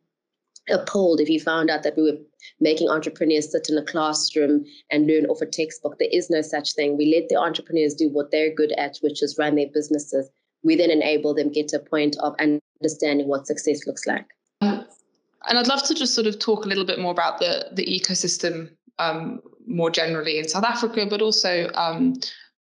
appalled 0.70 1.20
if 1.20 1.28
he 1.28 1.38
found 1.38 1.70
out 1.70 1.82
that 1.82 1.96
we 1.96 2.02
were 2.02 2.18
making 2.60 2.88
entrepreneurs 2.88 3.50
sit 3.50 3.68
in 3.68 3.78
a 3.78 3.84
classroom 3.84 4.64
and 4.90 5.06
learn 5.06 5.26
off 5.26 5.40
a 5.40 5.46
textbook. 5.46 5.98
There 5.98 6.08
is 6.12 6.30
no 6.30 6.42
such 6.42 6.74
thing. 6.74 6.96
We 6.96 7.14
let 7.14 7.28
the 7.28 7.36
entrepreneurs 7.36 7.94
do 7.94 8.08
what 8.08 8.30
they're 8.30 8.54
good 8.54 8.72
at, 8.72 8.98
which 9.00 9.22
is 9.22 9.36
run 9.38 9.56
their 9.56 9.68
businesses. 9.72 10.30
We 10.62 10.76
then 10.76 10.90
enable 10.90 11.34
them 11.34 11.52
get 11.52 11.68
to 11.68 11.76
a 11.76 11.84
point 11.84 12.16
of 12.20 12.34
understanding 12.38 13.28
what 13.28 13.46
success 13.46 13.86
looks 13.86 14.06
like. 14.06 14.26
And 15.46 15.58
I'd 15.58 15.68
love 15.68 15.82
to 15.84 15.94
just 15.94 16.14
sort 16.14 16.26
of 16.26 16.38
talk 16.38 16.64
a 16.64 16.68
little 16.68 16.84
bit 16.84 16.98
more 16.98 17.12
about 17.12 17.38
the 17.38 17.66
the 17.72 17.86
ecosystem 17.86 18.70
um, 18.98 19.40
more 19.66 19.90
generally 19.90 20.38
in 20.38 20.48
South 20.48 20.64
Africa, 20.64 21.06
but 21.08 21.22
also 21.22 21.70
um, 21.74 22.14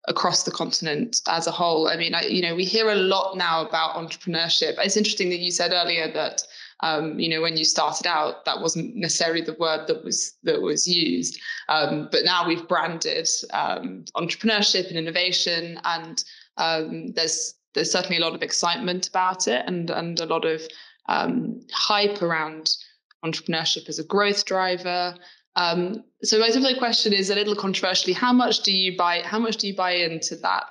across 0.08 0.44
the 0.44 0.52
continent 0.52 1.22
as 1.28 1.48
a 1.48 1.52
whole. 1.52 1.88
I 1.88 1.98
mean, 1.98 2.16
I, 2.16 2.24
you 2.24 2.42
know, 2.42 2.56
we 2.56 2.66
hear 2.66 2.90
a 2.90 2.96
lot 2.96 3.38
now 3.38 3.66
about 3.66 3.96
entrepreneurship. 3.96 4.76
It's 4.80 4.98
interesting 4.98 5.30
that 5.30 5.40
you 5.40 5.52
said 5.52 5.72
earlier 5.72 6.12
that 6.14 6.44
um, 6.84 7.18
you 7.18 7.30
know, 7.30 7.42
when 7.42 7.56
you 7.56 7.64
started 7.64 8.06
out, 8.06 8.44
that 8.44 8.60
wasn't 8.60 8.96
necessarily 8.96 9.42
the 9.42 9.54
word 9.54 9.88
that 9.88 10.04
was 10.04 10.36
that 10.44 10.62
was 10.62 10.86
used. 10.86 11.40
Um, 11.70 12.10
but 12.12 12.26
now 12.26 12.46
we've 12.46 12.68
branded 12.68 13.28
um, 13.52 14.04
entrepreneurship 14.18 14.90
and 14.90 14.98
innovation, 14.98 15.80
and 15.86 16.24
um, 16.58 17.14
there's 17.14 17.56
there's 17.74 17.92
certainly 17.92 18.18
a 18.18 18.22
lot 18.22 18.36
of 18.36 18.44
excitement 18.44 19.08
about 19.08 19.48
it, 19.48 19.64
and 19.66 19.90
and 19.90 20.20
a 20.20 20.26
lot 20.26 20.44
of 20.44 20.62
um, 21.08 21.62
hype 21.72 22.22
around 22.22 22.76
entrepreneurship 23.24 23.88
as 23.90 24.00
a 24.00 24.04
growth 24.04 24.46
driver. 24.46 25.16
Um, 25.56 26.04
so 26.24 26.40
my 26.40 26.50
simple 26.50 26.76
question 26.78 27.14
is 27.14 27.30
a 27.30 27.36
little 27.36 27.56
controversially: 27.56 28.14
How 28.14 28.34
much 28.34 28.62
do 28.62 28.72
you 28.72 28.98
buy? 28.98 29.22
How 29.22 29.40
much 29.40 29.58
do 29.58 29.68
you 29.68 29.76
buy 29.76 29.92
into 29.92 30.36
that? 30.38 30.66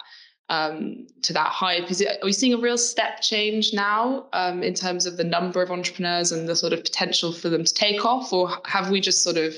um, 0.52 1.06
to 1.22 1.32
that 1.32 1.48
hype? 1.48 1.90
Is 1.90 2.02
it 2.02 2.22
are 2.22 2.26
we 2.26 2.32
seeing 2.32 2.52
a 2.52 2.58
real 2.58 2.78
step 2.78 3.22
change 3.22 3.72
now 3.72 4.26
um, 4.34 4.62
in 4.62 4.74
terms 4.74 5.06
of 5.06 5.16
the 5.16 5.24
number 5.24 5.62
of 5.62 5.70
entrepreneurs 5.70 6.30
and 6.30 6.46
the 6.48 6.54
sort 6.54 6.74
of 6.74 6.84
potential 6.84 7.32
for 7.32 7.48
them 7.48 7.64
to 7.64 7.74
take 7.74 8.04
off, 8.04 8.32
or 8.32 8.50
have 8.66 8.90
we 8.90 9.00
just 9.00 9.22
sort 9.22 9.38
of 9.38 9.54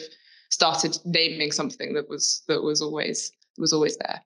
started 0.50 0.96
naming 1.04 1.50
something 1.50 1.94
that 1.94 2.08
was 2.08 2.42
that 2.46 2.62
was 2.62 2.80
always 2.80 3.32
was 3.58 3.72
always 3.72 3.96
there? 3.98 4.22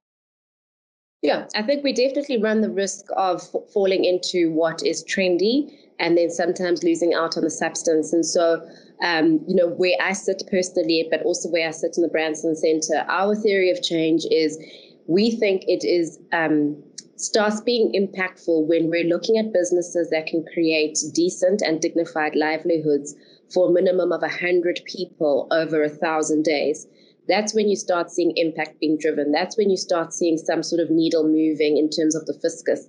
Yeah, 1.23 1.47
I 1.57 1.63
think 1.63 1.83
we 1.83 1.93
definitely 1.93 2.41
run 2.41 2.61
the 2.61 2.71
risk 2.71 3.07
of 3.17 3.43
falling 3.73 4.05
into 4.05 4.53
what 4.53 4.85
is 4.85 5.05
trendy 5.05 5.75
and 5.99 6.17
then 6.17 6.31
sometimes 6.31 6.83
losing 6.83 7.15
out 7.15 7.37
on 7.37 7.45
the 7.45 7.51
substance. 7.51 8.13
And 8.13 8.25
so, 8.25 8.67
um, 9.03 9.41
you 9.47 9.55
know, 9.55 9.69
where 9.69 9.97
I 10.01 10.13
sit 10.13 10.43
personally, 10.51 11.07
but 11.11 11.23
also 11.23 11.49
where 11.49 11.69
I 11.69 11.73
sit 11.73 11.97
in 11.97 12.03
the 12.03 12.09
Branson 12.09 12.55
Center, 12.55 13.05
our 13.09 13.35
theory 13.35 13.71
of 13.71 13.83
change 13.83 14.25
is 14.31 14.59
we 15.07 15.31
think 15.31 15.65
it 15.67 15.85
is 15.85 16.19
um, 16.33 16.83
starts 17.17 17.61
being 17.61 17.93
impactful 17.93 18.67
when 18.67 18.89
we're 18.89 19.05
looking 19.05 19.39
at 19.39 19.53
businesses 19.53 20.11
that 20.11 20.27
can 20.27 20.45
create 20.53 20.99
decent 21.15 21.63
and 21.63 21.81
dignified 21.81 22.37
livelihoods 22.37 23.15
for 23.53 23.69
a 23.69 23.73
minimum 23.73 24.13
of 24.13 24.21
100 24.21 24.81
people 24.85 25.49
over 25.51 25.83
a 25.83 25.89
thousand 25.89 26.45
days. 26.45 26.87
That's 27.27 27.55
when 27.55 27.69
you 27.69 27.77
start 27.77 28.11
seeing 28.11 28.33
impact 28.37 28.81
being 28.81 28.99
driven. 28.99 29.33
That's 29.33 29.57
when 29.57 29.69
you 29.69 29.77
start 29.77 30.13
seeing 30.13 30.39
some 30.39 30.63
sort 30.63 30.81
of 30.81 30.91
needle 30.91 31.25
moving 31.25 31.77
in 31.77 31.91
terms 31.91 32.15
of 32.15 32.27
the 32.27 32.35
fiscus. 32.35 32.89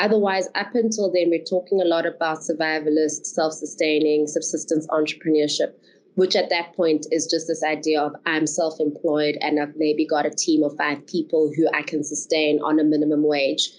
Otherwise, 0.00 0.48
up 0.54 0.74
until 0.74 1.12
then, 1.12 1.30
we're 1.30 1.44
talking 1.44 1.80
a 1.80 1.84
lot 1.84 2.06
about 2.06 2.38
survivalist, 2.38 3.26
self 3.26 3.52
sustaining, 3.52 4.26
subsistence 4.26 4.86
entrepreneurship 4.88 5.74
which 6.20 6.36
at 6.36 6.50
that 6.50 6.74
point 6.74 7.06
is 7.10 7.26
just 7.26 7.46
this 7.46 7.62
idea 7.62 8.00
of 8.00 8.14
I'm 8.26 8.46
self 8.46 8.80
employed 8.80 9.38
and 9.40 9.60
I've 9.60 9.74
maybe 9.76 10.06
got 10.06 10.26
a 10.26 10.30
team 10.30 10.62
of 10.62 10.76
five 10.76 11.06
people 11.06 11.50
who 11.56 11.68
I 11.72 11.82
can 11.82 12.04
sustain 12.04 12.60
on 12.62 12.78
a 12.78 12.84
minimum 12.84 13.22
wage. 13.22 13.70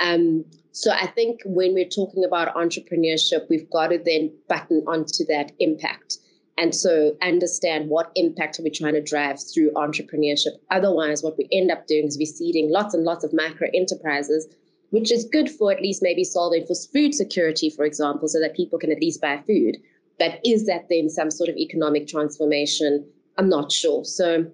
Um, 0.00 0.44
so 0.72 0.90
I 0.90 1.06
think 1.06 1.40
when 1.46 1.72
we're 1.72 1.88
talking 1.88 2.22
about 2.22 2.54
entrepreneurship, 2.54 3.48
we've 3.48 3.70
got 3.70 3.88
to 3.88 3.98
then 4.04 4.30
button 4.46 4.84
onto 4.86 5.24
that 5.28 5.52
impact. 5.58 6.18
And 6.58 6.74
so 6.74 7.16
understand 7.22 7.88
what 7.88 8.12
impact 8.14 8.58
are 8.58 8.62
we 8.62 8.70
trying 8.70 8.94
to 8.94 9.02
drive 9.02 9.38
through 9.40 9.72
entrepreneurship. 9.72 10.52
Otherwise, 10.70 11.22
what 11.22 11.38
we 11.38 11.48
end 11.50 11.70
up 11.70 11.86
doing 11.86 12.06
is 12.06 12.18
we're 12.18 12.26
seeding 12.26 12.70
lots 12.70 12.94
and 12.94 13.04
lots 13.04 13.24
of 13.24 13.32
micro 13.32 13.68
enterprises, 13.72 14.46
which 14.90 15.12
is 15.12 15.24
good 15.24 15.50
for 15.50 15.72
at 15.72 15.82
least 15.82 16.02
maybe 16.02 16.24
solving 16.24 16.64
for 16.66 16.74
food 16.92 17.14
security, 17.14 17.70
for 17.70 17.84
example, 17.84 18.28
so 18.28 18.40
that 18.40 18.54
people 18.54 18.78
can 18.78 18.92
at 18.92 19.00
least 19.00 19.20
buy 19.20 19.42
food. 19.46 19.76
But 20.18 20.40
is 20.44 20.66
that 20.66 20.86
then 20.88 21.10
some 21.10 21.30
sort 21.30 21.48
of 21.48 21.56
economic 21.56 22.06
transformation? 22.06 23.06
I'm 23.36 23.48
not 23.48 23.70
sure. 23.70 24.04
So 24.04 24.46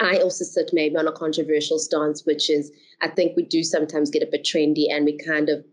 I 0.00 0.18
also 0.18 0.44
sit 0.44 0.70
maybe 0.72 0.96
on 0.96 1.06
a 1.06 1.12
controversial 1.12 1.78
stance, 1.78 2.24
which 2.26 2.50
is 2.50 2.72
I 3.00 3.08
think 3.08 3.36
we 3.36 3.44
do 3.44 3.62
sometimes 3.62 4.10
get 4.10 4.22
a 4.22 4.28
bit 4.30 4.44
trendy 4.44 4.86
and 4.90 5.04
we 5.04 5.18
kind 5.18 5.48
of 5.48 5.64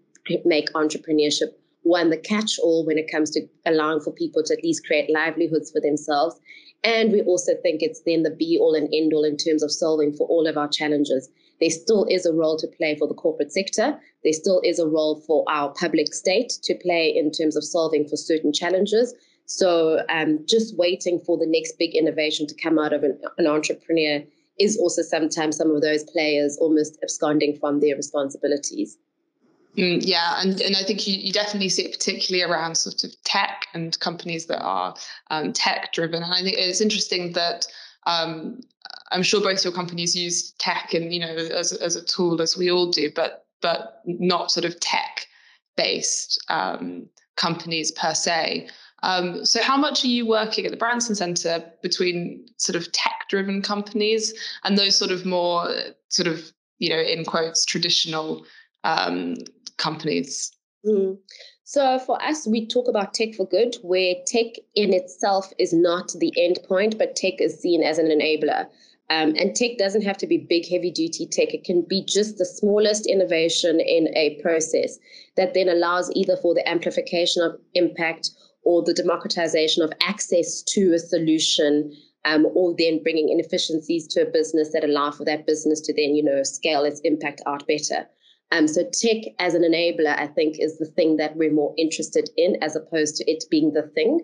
make 0.45 0.71
entrepreneurship 0.73 1.54
one 1.84 2.10
the 2.10 2.17
catch 2.17 2.58
all 2.60 2.86
when 2.86 2.97
it 2.97 3.12
comes 3.12 3.30
to 3.32 3.45
allowing 3.65 3.99
for 3.99 4.12
people 4.12 4.41
to 4.43 4.54
at 4.54 4.63
least 4.63 4.86
create 4.86 5.10
livelihoods 5.10 5.71
for 5.71 5.82
themselves. 5.82 6.39
And 6.84 7.12
we 7.12 7.21
also 7.21 7.54
think 7.62 7.82
it's 7.82 8.02
then 8.06 8.23
the 8.23 8.30
be 8.30 8.58
all 8.60 8.73
and 8.73 8.89
end 8.93 9.13
all 9.13 9.23
in 9.23 9.38
terms 9.38 9.63
of 9.63 9.71
solving 9.71 10.13
for 10.13 10.28
all 10.28 10.47
of 10.47 10.58
our 10.58 10.67
challenges. 10.67 11.30
There 11.60 11.70
still 11.70 12.06
is 12.10 12.26
a 12.26 12.34
role 12.34 12.58
to 12.58 12.68
play 12.68 12.96
for 12.98 13.08
the 13.08 13.13
corporate 13.13 13.52
sector. 13.52 14.00
There 14.24 14.34
still 14.34 14.62
is 14.63 14.80
a 14.80 14.88
role 14.88 15.22
for 15.28 15.46
our 15.48 15.74
public 15.74 16.13
state 16.13 16.54
to 16.63 16.76
play 16.76 17.16
in 17.16 17.32
terms 17.32 17.56
of 17.56 17.63
solving 17.63 18.08
for 18.08 18.18
certain 18.18 18.52
challenges. 18.52 19.13
So 19.46 20.02
um, 20.10 20.39
just 20.48 20.78
waiting 20.78 21.20
for 21.20 21.38
the 21.38 21.46
next 21.48 21.78
big 21.78 21.96
innovation 21.96 22.48
to 22.48 22.56
come 22.56 22.80
out 22.80 22.94
of 22.94 23.04
an, 23.04 23.20
an 23.38 23.48
entrepreneur 23.48 24.24
is 24.60 24.78
also 24.78 25.02
sometimes 25.02 25.58
some 25.58 25.72
of 25.72 25.82
those 25.82 26.04
players 26.06 26.58
almost 26.60 26.98
absconding 27.04 27.58
from 27.60 27.80
their 27.80 27.96
responsibilities. 27.96 28.98
Mm, 29.78 30.02
yeah, 30.06 30.39
and, 30.39 30.62
and 30.62 30.76
I 30.76 30.84
think 30.84 31.08
you, 31.08 31.16
you 31.16 31.34
definitely 31.34 31.70
see 31.70 31.86
it 31.86 31.94
particularly 31.94 32.44
around 32.44 32.76
sort 32.76 33.04
of 33.04 33.12
tech 33.24 33.66
and 33.74 34.00
companies 34.00 34.46
that 34.46 34.62
are 34.62 34.96
um, 35.32 35.52
tech 35.52 35.92
driven. 35.94 36.22
And 36.22 36.32
I 36.32 36.44
think 36.44 36.58
it's 36.58 36.82
interesting 36.82 37.34
that 37.34 37.66
um, 38.06 38.62
I'm 39.13 39.23
sure 39.23 39.41
both 39.41 39.63
your 39.63 39.73
companies 39.73 40.15
use 40.15 40.52
tech 40.54 40.93
and 40.93 41.13
you 41.13 41.19
know 41.19 41.28
as 41.28 41.71
as 41.73 41.95
a 41.95 42.04
tool 42.04 42.41
as 42.41 42.58
we 42.58 42.69
all 42.71 42.91
do, 42.91 43.12
but 43.15 43.45
but 43.62 44.02
not 44.06 44.52
sort 44.52 44.65
of 44.65 44.80
tech 44.80 45.28
based 45.78 46.43
um, 46.49 47.08
companies 47.38 47.91
per 47.91 48.13
se. 48.13 48.67
Um, 49.04 49.45
so 49.45 49.62
how 49.62 49.78
much 49.78 50.04
are 50.04 50.08
you 50.08 50.26
working 50.26 50.65
at 50.65 50.71
the 50.71 50.78
Branson 50.78 51.15
Center 51.15 51.63
between 51.82 52.45
sort 52.58 52.76
of 52.76 52.91
tech 52.91 53.26
driven 53.30 53.62
companies 53.62 54.34
and 54.63 54.78
those 54.78 54.95
sort 54.95 55.12
of 55.12 55.26
more 55.26 55.69
sort 56.10 56.28
of 56.28 56.52
you 56.80 56.89
know 56.89 56.99
in 56.99 57.23
quotes 57.23 57.65
traditional 57.65 58.45
um, 58.84 59.36
companies? 59.78 60.52
Mm. 60.86 61.17
So 61.65 61.97
for 61.99 62.21
us, 62.21 62.45
we 62.45 62.67
talk 62.67 62.88
about 62.88 63.13
tech 63.13 63.36
for 63.36 63.47
good, 63.47 63.76
where 63.82 64.15
tech 64.28 64.47
in 64.76 64.93
itself 64.93 65.52
is 65.58 65.73
not 65.73 66.12
the 66.19 66.34
end 66.38 66.60
point, 66.67 66.97
but 66.97 67.15
tech 67.15 67.39
is 67.39 67.60
seen 67.60 67.84
as 67.84 67.97
an 67.97 68.08
enabler. 68.08 68.67
Um, 69.10 69.34
and 69.38 69.56
tech 69.56 69.78
doesn't 69.78 70.04
have 70.04 70.18
to 70.18 70.28
be 70.28 70.38
big, 70.38 70.68
heavy 70.68 70.89
duty 70.89 71.28
tech. 71.28 71.54
It 71.54 71.63
can 71.63 71.86
be 71.88 72.04
just 72.06 72.38
the 72.38 72.46
smallest 72.46 73.06
innovation 73.06 73.80
in 73.80 74.08
a 74.16 74.39
process 74.42 74.98
that 75.36 75.54
then 75.54 75.70
allows 75.70 76.10
either 76.16 76.38
for 76.38 76.54
the 76.54 76.68
amplification 76.68 77.44
of 77.44 77.60
impact 77.74 78.30
or 78.63 78.82
the 78.82 78.94
democratization 78.94 79.84
of 79.84 79.92
access 80.02 80.63
to 80.63 80.94
a 80.94 81.00
solution, 81.00 81.92
um, 82.26 82.48
or 82.56 82.74
then 82.78 83.04
bringing 83.04 83.30
inefficiencies 83.30 84.08
to 84.08 84.22
a 84.22 84.32
business 84.32 84.72
that 84.72 84.86
allow 84.86 85.12
for 85.12 85.26
that 85.26 85.46
business 85.46 85.82
to 85.82 85.94
then, 85.94 86.16
you 86.16 86.24
know, 86.24 86.42
scale 86.44 86.86
its 86.86 87.02
impact 87.04 87.42
out 87.46 87.68
better. 87.68 88.08
Um, 88.52 88.68
so 88.68 88.84
tech 88.84 89.24
as 89.39 89.56
an 89.56 89.63
enabler, 89.63 90.18
I 90.18 90.28
think, 90.28 90.58
is 90.60 90.78
the 90.78 90.86
thing 90.86 91.18
that 91.18 91.36
we're 91.36 91.52
more 91.52 91.74
interested 91.78 92.30
in 92.38 92.56
as 92.62 92.76
opposed 92.76 93.16
to 93.18 93.30
it 93.30 93.44
being 93.50 93.74
the 93.74 93.89
thing. 93.96 94.20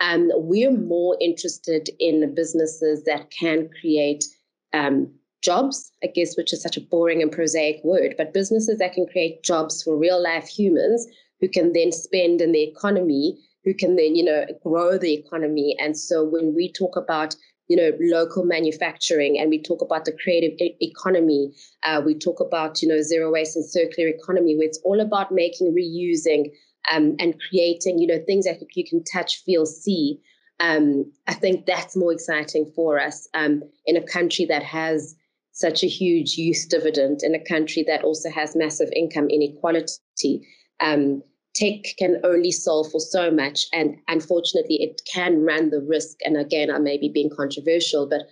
Um, 0.00 0.30
we're 0.34 0.76
more 0.76 1.16
interested 1.20 1.90
in 1.98 2.34
businesses 2.34 3.04
that 3.04 3.30
can 3.30 3.68
create 3.80 4.24
um, 4.72 5.12
jobs, 5.42 5.92
I 6.02 6.08
guess, 6.08 6.36
which 6.36 6.52
is 6.52 6.62
such 6.62 6.76
a 6.76 6.80
boring 6.80 7.22
and 7.22 7.30
prosaic 7.30 7.80
word, 7.84 8.14
but 8.16 8.34
businesses 8.34 8.78
that 8.78 8.94
can 8.94 9.06
create 9.06 9.42
jobs 9.42 9.82
for 9.82 9.96
real 9.96 10.22
life 10.22 10.48
humans 10.48 11.06
who 11.40 11.48
can 11.48 11.72
then 11.72 11.92
spend 11.92 12.40
in 12.40 12.52
the 12.52 12.62
economy, 12.62 13.38
who 13.64 13.74
can 13.74 13.96
then, 13.96 14.14
you 14.16 14.24
know, 14.24 14.46
grow 14.62 14.98
the 14.98 15.14
economy. 15.14 15.76
And 15.78 15.96
so 15.98 16.24
when 16.24 16.54
we 16.54 16.72
talk 16.72 16.96
about 16.96 17.34
you 17.70 17.76
know, 17.76 17.92
local 18.00 18.44
manufacturing, 18.44 19.38
and 19.38 19.48
we 19.48 19.62
talk 19.62 19.80
about 19.80 20.04
the 20.04 20.12
creative 20.24 20.58
e- 20.58 20.76
economy. 20.80 21.52
Uh, 21.84 22.02
we 22.04 22.18
talk 22.18 22.40
about, 22.40 22.82
you 22.82 22.88
know, 22.88 23.00
zero 23.00 23.30
waste 23.30 23.54
and 23.54 23.64
circular 23.64 24.08
economy, 24.08 24.56
where 24.56 24.66
it's 24.66 24.80
all 24.82 25.00
about 25.00 25.30
making, 25.30 25.72
reusing, 25.72 26.50
um, 26.92 27.16
and 27.18 27.40
creating, 27.48 27.98
you 27.98 28.06
know, 28.06 28.22
things 28.26 28.44
that 28.44 28.60
you 28.74 28.84
can 28.84 29.02
touch, 29.04 29.42
feel, 29.44 29.66
see. 29.66 30.20
Um, 30.60 31.10
I 31.26 31.34
think 31.34 31.66
that's 31.66 31.96
more 31.96 32.12
exciting 32.12 32.70
for 32.74 33.00
us 33.00 33.28
um, 33.34 33.62
in 33.86 33.96
a 33.96 34.06
country 34.06 34.44
that 34.46 34.62
has 34.62 35.16
such 35.52 35.82
a 35.82 35.88
huge 35.88 36.36
youth 36.36 36.66
dividend, 36.68 37.20
in 37.22 37.34
a 37.34 37.44
country 37.44 37.84
that 37.86 38.04
also 38.04 38.30
has 38.30 38.56
massive 38.56 38.88
income 38.94 39.28
inequality. 39.28 40.46
Um, 40.80 41.22
tech 41.54 41.84
can 41.98 42.20
only 42.24 42.50
solve 42.50 42.90
for 42.90 43.00
so 43.00 43.30
much. 43.30 43.66
And 43.72 43.96
unfortunately, 44.08 44.76
it 44.82 45.02
can 45.12 45.44
run 45.44 45.70
the 45.70 45.80
risk. 45.80 46.18
And 46.24 46.36
again, 46.36 46.70
I 46.70 46.78
may 46.78 46.96
be 46.96 47.08
being 47.08 47.30
controversial, 47.34 48.08
but 48.08 48.22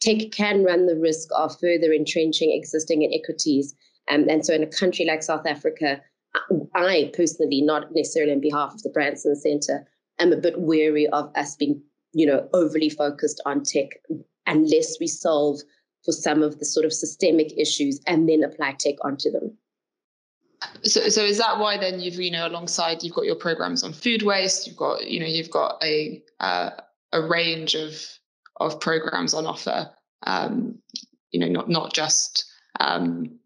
tech 0.00 0.30
can 0.32 0.64
run 0.64 0.86
the 0.86 0.96
risk 0.96 1.28
of 1.36 1.58
further 1.60 1.92
entrenching 1.92 2.52
existing 2.52 3.02
inequities. 3.02 3.74
Um, 4.10 4.28
and 4.28 4.44
so, 4.44 4.52
in 4.52 4.62
a 4.62 4.66
country 4.66 5.06
like 5.06 5.22
South 5.22 5.46
Africa, 5.46 6.02
I 6.74 7.10
personally, 7.14 7.62
not 7.62 7.92
necessarily 7.92 8.32
on 8.32 8.40
behalf 8.40 8.74
of 8.74 8.82
the 8.82 8.90
Branson 8.90 9.36
Center, 9.36 9.86
am 10.18 10.32
a 10.32 10.36
bit 10.36 10.60
wary 10.60 11.06
of 11.08 11.30
us 11.36 11.56
being, 11.56 11.82
you 12.12 12.26
know, 12.26 12.48
overly 12.52 12.90
focused 12.90 13.40
on 13.46 13.62
tech 13.62 13.88
unless 14.46 14.98
we 15.00 15.06
solve 15.06 15.60
for 16.04 16.12
some 16.12 16.42
of 16.42 16.58
the 16.58 16.64
sort 16.64 16.84
of 16.84 16.92
systemic 16.92 17.56
issues 17.58 18.00
and 18.06 18.28
then 18.28 18.42
apply 18.42 18.76
tech 18.78 18.96
onto 19.02 19.30
them. 19.30 19.56
So, 20.82 21.08
so 21.08 21.22
is 21.22 21.38
that 21.38 21.58
why 21.58 21.78
then 21.78 22.00
you've 22.00 22.14
you 22.14 22.30
know 22.30 22.46
alongside 22.46 23.02
you've 23.02 23.14
got 23.14 23.26
your 23.26 23.36
programs 23.36 23.82
on 23.82 23.92
food 23.92 24.22
waste, 24.22 24.66
you've 24.66 24.76
got 24.76 25.06
you 25.06 25.20
know 25.20 25.26
you've 25.26 25.50
got 25.50 25.82
a 25.82 26.22
uh, 26.40 26.70
a 27.12 27.22
range 27.22 27.74
of 27.74 28.02
of 28.60 28.80
programs 28.80 29.34
on 29.34 29.46
offer. 29.46 29.90
Um, 30.26 30.78
you 31.32 31.40
know, 31.40 31.48
not 31.48 31.68
not 31.68 31.92
just 31.92 32.44
um, 32.80 33.38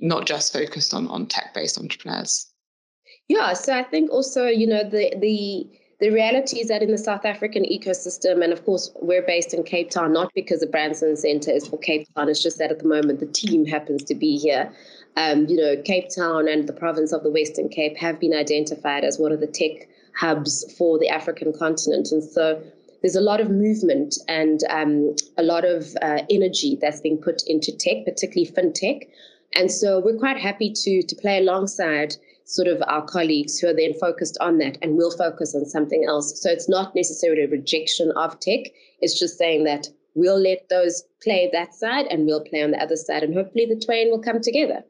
not 0.00 0.26
just 0.26 0.52
focused 0.52 0.94
on 0.94 1.08
on 1.08 1.26
tech 1.26 1.54
based 1.54 1.78
entrepreneurs. 1.78 2.46
Yeah, 3.28 3.52
so 3.52 3.74
I 3.74 3.82
think 3.82 4.10
also 4.10 4.46
you 4.46 4.66
know 4.66 4.82
the 4.82 5.14
the 5.18 5.66
the 6.00 6.10
reality 6.10 6.60
is 6.60 6.68
that 6.68 6.80
in 6.80 6.92
the 6.92 6.98
South 6.98 7.24
African 7.24 7.64
ecosystem, 7.64 8.42
and 8.44 8.52
of 8.52 8.64
course 8.64 8.90
we're 9.02 9.26
based 9.26 9.52
in 9.52 9.64
Cape 9.64 9.90
Town, 9.90 10.12
not 10.12 10.32
because 10.34 10.60
the 10.60 10.66
Branson 10.66 11.16
Center 11.16 11.50
is 11.50 11.66
for 11.66 11.78
Cape 11.78 12.06
Town, 12.14 12.28
it's 12.28 12.42
just 12.42 12.58
that 12.58 12.70
at 12.70 12.78
the 12.78 12.86
moment 12.86 13.18
the 13.18 13.26
team 13.26 13.66
happens 13.66 14.04
to 14.04 14.14
be 14.14 14.38
here 14.38 14.72
um, 15.18 15.46
you 15.48 15.56
know, 15.56 15.74
Cape 15.82 16.08
Town 16.14 16.48
and 16.48 16.68
the 16.68 16.72
province 16.72 17.12
of 17.12 17.24
the 17.24 17.30
Western 17.30 17.68
Cape 17.68 17.96
have 17.96 18.20
been 18.20 18.32
identified 18.32 19.02
as 19.02 19.18
one 19.18 19.32
of 19.32 19.40
the 19.40 19.48
tech 19.48 19.88
hubs 20.14 20.64
for 20.78 20.96
the 20.96 21.08
African 21.08 21.52
continent. 21.52 22.12
And 22.12 22.22
so 22.22 22.62
there's 23.02 23.16
a 23.16 23.20
lot 23.20 23.40
of 23.40 23.50
movement 23.50 24.16
and 24.28 24.60
um, 24.70 25.16
a 25.36 25.42
lot 25.42 25.64
of 25.64 25.96
uh, 26.02 26.20
energy 26.30 26.78
that's 26.80 27.00
being 27.00 27.18
put 27.18 27.42
into 27.48 27.76
tech, 27.76 28.04
particularly 28.04 28.48
fintech. 28.48 29.08
And 29.54 29.70
so 29.70 30.00
we're 30.00 30.18
quite 30.18 30.38
happy 30.38 30.72
to 30.72 31.02
to 31.02 31.16
play 31.16 31.38
alongside 31.38 32.16
sort 32.44 32.68
of 32.68 32.82
our 32.86 33.04
colleagues 33.04 33.58
who 33.58 33.68
are 33.68 33.74
then 33.74 33.92
focused 33.94 34.38
on 34.40 34.58
that 34.58 34.78
and 34.80 34.96
will 34.96 35.10
focus 35.10 35.54
on 35.54 35.66
something 35.66 36.04
else. 36.06 36.40
So 36.40 36.50
it's 36.50 36.68
not 36.68 36.94
necessarily 36.94 37.44
a 37.44 37.48
rejection 37.48 38.10
of 38.16 38.40
tech. 38.40 38.60
It's 39.00 39.18
just 39.18 39.36
saying 39.36 39.64
that 39.64 39.88
we'll 40.14 40.40
let 40.40 40.68
those 40.70 41.02
play 41.22 41.50
that 41.52 41.74
side 41.74 42.06
and 42.06 42.26
we'll 42.26 42.44
play 42.44 42.62
on 42.62 42.70
the 42.70 42.82
other 42.82 42.96
side 42.96 43.22
and 43.22 43.34
hopefully 43.34 43.66
the 43.66 43.80
twain 43.84 44.10
will 44.10 44.22
come 44.22 44.40
together 44.40 44.82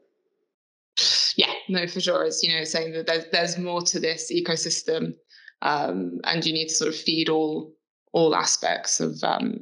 yeah, 1.39 1.53
no, 1.69 1.87
for 1.87 2.01
sure. 2.01 2.25
It's 2.25 2.43
you 2.43 2.53
know 2.53 2.65
saying 2.65 2.91
that 2.93 3.07
there's 3.07 3.25
there's 3.31 3.57
more 3.57 3.81
to 3.83 3.99
this 3.99 4.29
ecosystem, 4.29 5.13
um, 5.61 6.19
and 6.25 6.45
you 6.45 6.51
need 6.51 6.67
to 6.67 6.75
sort 6.75 6.89
of 6.89 6.95
feed 6.95 7.29
all 7.29 7.73
all 8.11 8.35
aspects 8.35 8.99
of 8.99 9.23
um, 9.23 9.61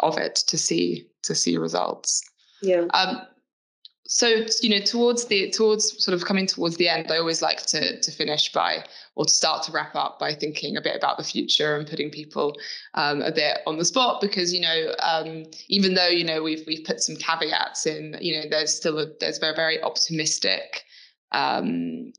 of 0.00 0.18
it 0.18 0.34
to 0.48 0.58
see 0.58 1.06
to 1.22 1.34
see 1.34 1.56
results. 1.56 2.22
Yeah. 2.60 2.84
Um, 2.92 3.22
so 4.08 4.44
you 4.62 4.68
know 4.68 4.78
towards 4.78 5.26
the 5.26 5.50
towards 5.50 6.02
sort 6.04 6.14
of 6.14 6.24
coming 6.24 6.46
towards 6.46 6.76
the 6.76 6.88
end 6.88 7.10
i 7.10 7.18
always 7.18 7.42
like 7.42 7.64
to 7.66 8.00
to 8.00 8.10
finish 8.10 8.52
by 8.52 8.84
or 9.16 9.24
to 9.24 9.32
start 9.32 9.62
to 9.62 9.72
wrap 9.72 9.94
up 9.94 10.18
by 10.18 10.34
thinking 10.34 10.76
a 10.76 10.80
bit 10.80 10.94
about 10.94 11.16
the 11.16 11.24
future 11.24 11.76
and 11.76 11.88
putting 11.88 12.10
people 12.10 12.54
um, 12.94 13.22
a 13.22 13.32
bit 13.32 13.58
on 13.66 13.78
the 13.78 13.84
spot 13.84 14.20
because 14.20 14.52
you 14.52 14.60
know 14.60 14.94
um, 15.00 15.44
even 15.68 15.94
though 15.94 16.08
you 16.08 16.24
know 16.24 16.42
we've 16.42 16.64
we've 16.66 16.84
put 16.84 17.00
some 17.00 17.16
caveats 17.16 17.86
in 17.86 18.16
you 18.20 18.36
know 18.36 18.48
there's 18.48 18.74
still 18.74 18.98
a 18.98 19.06
there's 19.20 19.38
a 19.38 19.52
very 19.54 19.82
optimistic 19.82 20.84
um, 21.32 22.12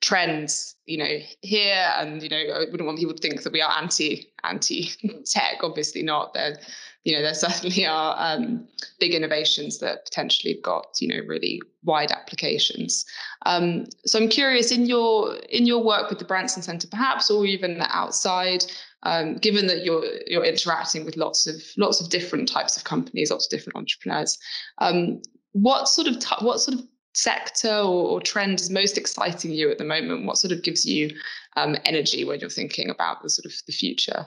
trends 0.00 0.76
you 0.86 0.96
know 0.96 1.18
here 1.42 1.90
and 1.96 2.22
you 2.22 2.28
know 2.28 2.36
i 2.36 2.60
wouldn't 2.70 2.86
want 2.86 2.98
people 2.98 3.14
to 3.14 3.20
think 3.20 3.42
that 3.42 3.52
we 3.52 3.60
are 3.60 3.72
anti 3.78 4.30
anti 4.44 4.90
tech 5.26 5.58
obviously 5.62 6.02
not. 6.02 6.34
There 6.34 6.56
you 7.04 7.14
know 7.14 7.22
there 7.22 7.34
certainly 7.34 7.86
are 7.86 8.14
um, 8.18 8.66
big 9.00 9.14
innovations 9.14 9.78
that 9.78 10.04
potentially 10.04 10.54
have 10.54 10.62
got 10.62 10.86
you 11.00 11.08
know 11.08 11.20
really 11.26 11.60
wide 11.84 12.12
applications. 12.12 13.04
Um, 13.46 13.86
so 14.04 14.18
i'm 14.18 14.28
curious 14.28 14.70
in 14.72 14.86
your 14.86 15.36
in 15.48 15.66
your 15.66 15.82
work 15.82 16.10
with 16.10 16.18
the 16.18 16.24
branson 16.24 16.62
center 16.62 16.88
perhaps 16.88 17.30
or 17.30 17.46
even 17.46 17.82
outside 17.88 18.64
um, 19.04 19.36
given 19.36 19.66
that 19.68 19.84
you're 19.84 20.04
you're 20.26 20.44
interacting 20.44 21.04
with 21.04 21.16
lots 21.16 21.46
of 21.46 21.56
lots 21.76 22.00
of 22.00 22.10
different 22.10 22.48
types 22.48 22.76
of 22.76 22.84
companies 22.84 23.30
lots 23.30 23.46
of 23.46 23.50
different 23.50 23.76
entrepreneurs 23.76 24.38
um, 24.78 25.20
what 25.52 25.88
sort 25.88 26.08
of 26.08 26.18
t- 26.18 26.44
what 26.44 26.60
sort 26.60 26.78
of 26.78 26.84
sector 27.18 27.74
or, 27.74 28.08
or, 28.10 28.20
trend 28.20 28.60
is 28.60 28.70
most 28.70 28.96
exciting 28.96 29.50
you 29.50 29.70
at 29.70 29.78
the 29.78 29.84
moment? 29.84 30.26
What 30.26 30.38
sort 30.38 30.52
of 30.52 30.62
gives 30.62 30.84
you 30.84 31.10
um, 31.56 31.76
energy 31.84 32.24
when 32.24 32.40
you're 32.40 32.50
thinking 32.50 32.88
about 32.90 33.22
the 33.22 33.30
sort 33.30 33.46
of 33.46 33.52
the 33.66 33.72
future? 33.72 34.26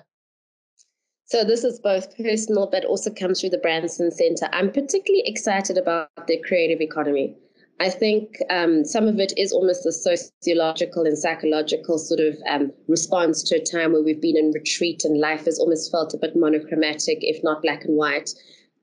So 1.26 1.46
this 1.46 1.64
is 1.64 1.80
both 1.80 2.16
personal, 2.18 2.68
but 2.70 2.84
also 2.84 3.10
comes 3.10 3.40
through 3.40 3.52
the 3.52 3.58
Branson 3.58 4.12
Center. 4.12 4.50
I'm 4.52 4.70
particularly 4.72 5.24
excited 5.26 5.78
about 5.78 6.10
the 6.28 6.42
creative 6.46 6.82
economy. 6.82 7.38
I 7.80 7.90
think 7.90 8.36
um, 8.50 8.84
some 8.84 9.08
of 9.08 9.18
it 9.20 9.34
is 9.38 9.54
almost 9.54 9.86
a 9.86 9.92
sociological 9.92 11.06
and 11.06 11.18
psychological 11.18 11.98
sort 11.98 12.20
of 12.20 12.36
um, 12.48 12.72
response 12.88 13.42
to 13.44 13.56
a 13.56 13.64
time 13.64 13.94
where 13.94 14.04
we've 14.04 14.22
been 14.22 14.38
in 14.38 14.52
retreat 14.52 15.04
and 15.06 15.20
life 15.20 15.46
has 15.46 15.58
almost 15.58 15.90
felt 15.92 16.14
a 16.14 16.18
bit 16.18 16.36
monochromatic, 16.36 17.20
if 17.22 17.42
not 17.44 17.62
black 17.62 17.86
and 17.86 17.96
white. 17.96 18.30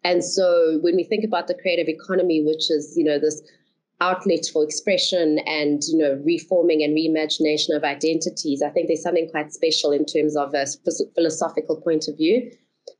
And 0.02 0.24
so 0.24 0.78
when 0.80 0.96
we 0.96 1.04
think 1.04 1.24
about 1.24 1.48
the 1.48 1.54
creative 1.54 1.86
economy, 1.88 2.42
which 2.42 2.70
is, 2.70 2.94
you 2.96 3.04
know, 3.04 3.18
this 3.18 3.42
outlets 4.00 4.48
for 4.48 4.62
expression 4.62 5.38
and 5.46 5.82
you 5.88 5.98
know 5.98 6.20
reforming 6.24 6.82
and 6.82 6.96
reimagination 6.96 7.74
of 7.76 7.84
identities. 7.84 8.62
I 8.62 8.70
think 8.70 8.86
there's 8.86 9.02
something 9.02 9.28
quite 9.30 9.52
special 9.52 9.92
in 9.92 10.04
terms 10.04 10.36
of 10.36 10.54
a 10.54 10.66
philosophical 11.14 11.80
point 11.80 12.08
of 12.08 12.16
view. 12.16 12.50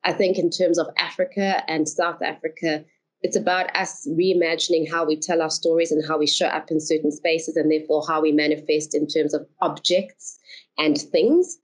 I 0.04 0.12
think 0.12 0.38
in 0.38 0.50
terms 0.50 0.78
of 0.78 0.88
africa 0.98 1.62
and 1.68 1.88
south 1.88 2.20
africa 2.22 2.84
it's 3.22 3.36
about 3.36 3.74
us 3.76 4.06
reimagining 4.08 4.88
how 4.88 5.04
we 5.04 5.16
tell 5.16 5.42
our 5.42 5.50
stories 5.50 5.90
and 5.90 6.06
how 6.06 6.18
we 6.18 6.26
show 6.26 6.46
up 6.46 6.70
in 6.70 6.80
certain 6.80 7.10
spaces 7.10 7.56
and 7.56 7.70
therefore 7.70 8.04
how 8.06 8.20
we 8.20 8.30
manifest 8.32 8.94
in 8.94 9.06
terms 9.08 9.34
of 9.34 9.46
objects 9.60 10.38
and 10.76 10.98
things. 10.98 11.58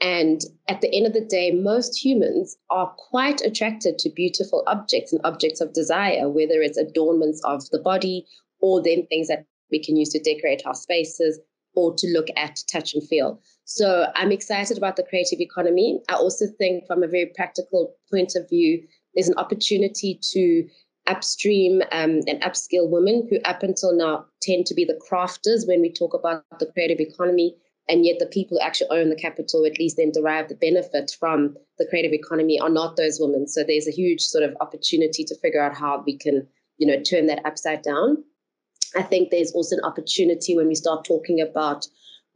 And 0.00 0.40
at 0.68 0.80
the 0.80 0.94
end 0.96 1.06
of 1.06 1.12
the 1.12 1.24
day, 1.24 1.50
most 1.50 2.02
humans 2.02 2.56
are 2.70 2.94
quite 2.96 3.40
attracted 3.42 3.98
to 3.98 4.10
beautiful 4.10 4.62
objects 4.66 5.12
and 5.12 5.20
objects 5.24 5.60
of 5.60 5.74
desire, 5.74 6.28
whether 6.28 6.62
it's 6.62 6.78
adornments 6.78 7.42
of 7.44 7.68
the 7.70 7.80
body 7.80 8.26
or 8.60 8.82
then 8.82 9.06
things 9.06 9.28
that 9.28 9.44
we 9.70 9.82
can 9.82 9.96
use 9.96 10.10
to 10.10 10.20
decorate 10.20 10.62
our 10.66 10.74
spaces 10.74 11.38
or 11.74 11.94
to 11.94 12.08
look 12.08 12.26
at, 12.36 12.60
touch, 12.70 12.94
and 12.94 13.06
feel. 13.06 13.40
So 13.64 14.06
I'm 14.16 14.32
excited 14.32 14.76
about 14.76 14.96
the 14.96 15.04
creative 15.04 15.40
economy. 15.40 16.00
I 16.08 16.14
also 16.14 16.46
think, 16.58 16.86
from 16.86 17.02
a 17.02 17.08
very 17.08 17.30
practical 17.34 17.94
point 18.10 18.32
of 18.34 18.48
view, 18.48 18.82
there's 19.14 19.28
an 19.28 19.38
opportunity 19.38 20.18
to 20.32 20.68
upstream 21.06 21.82
um, 21.92 22.20
and 22.26 22.42
upskill 22.42 22.90
women 22.90 23.26
who, 23.30 23.38
up 23.44 23.62
until 23.62 23.96
now, 23.96 24.24
tend 24.42 24.66
to 24.66 24.74
be 24.74 24.84
the 24.84 25.00
crafters 25.08 25.66
when 25.66 25.80
we 25.80 25.92
talk 25.92 26.14
about 26.14 26.44
the 26.58 26.66
creative 26.66 27.00
economy. 27.00 27.54
And 27.88 28.04
yet, 28.04 28.18
the 28.18 28.26
people 28.26 28.56
who 28.56 28.64
actually 28.64 28.90
own 28.90 29.08
the 29.08 29.16
capital, 29.16 29.64
at 29.64 29.78
least 29.78 29.96
then 29.96 30.12
derive 30.12 30.48
the 30.48 30.54
benefit 30.54 31.16
from 31.18 31.56
the 31.78 31.86
creative 31.86 32.12
economy, 32.12 32.60
are 32.60 32.68
not 32.68 32.96
those 32.96 33.18
women. 33.20 33.48
So 33.48 33.64
there's 33.66 33.88
a 33.88 33.92
huge 33.92 34.20
sort 34.20 34.44
of 34.44 34.56
opportunity 34.60 35.24
to 35.24 35.38
figure 35.38 35.62
out 35.62 35.76
how 35.76 36.02
we 36.04 36.16
can, 36.16 36.46
you 36.78 36.86
know, 36.86 37.02
turn 37.02 37.26
that 37.26 37.44
upside 37.44 37.82
down. 37.82 38.22
I 38.96 39.02
think 39.02 39.30
there's 39.30 39.52
also 39.52 39.76
an 39.76 39.84
opportunity 39.84 40.56
when 40.56 40.68
we 40.68 40.74
start 40.74 41.04
talking 41.04 41.40
about 41.40 41.86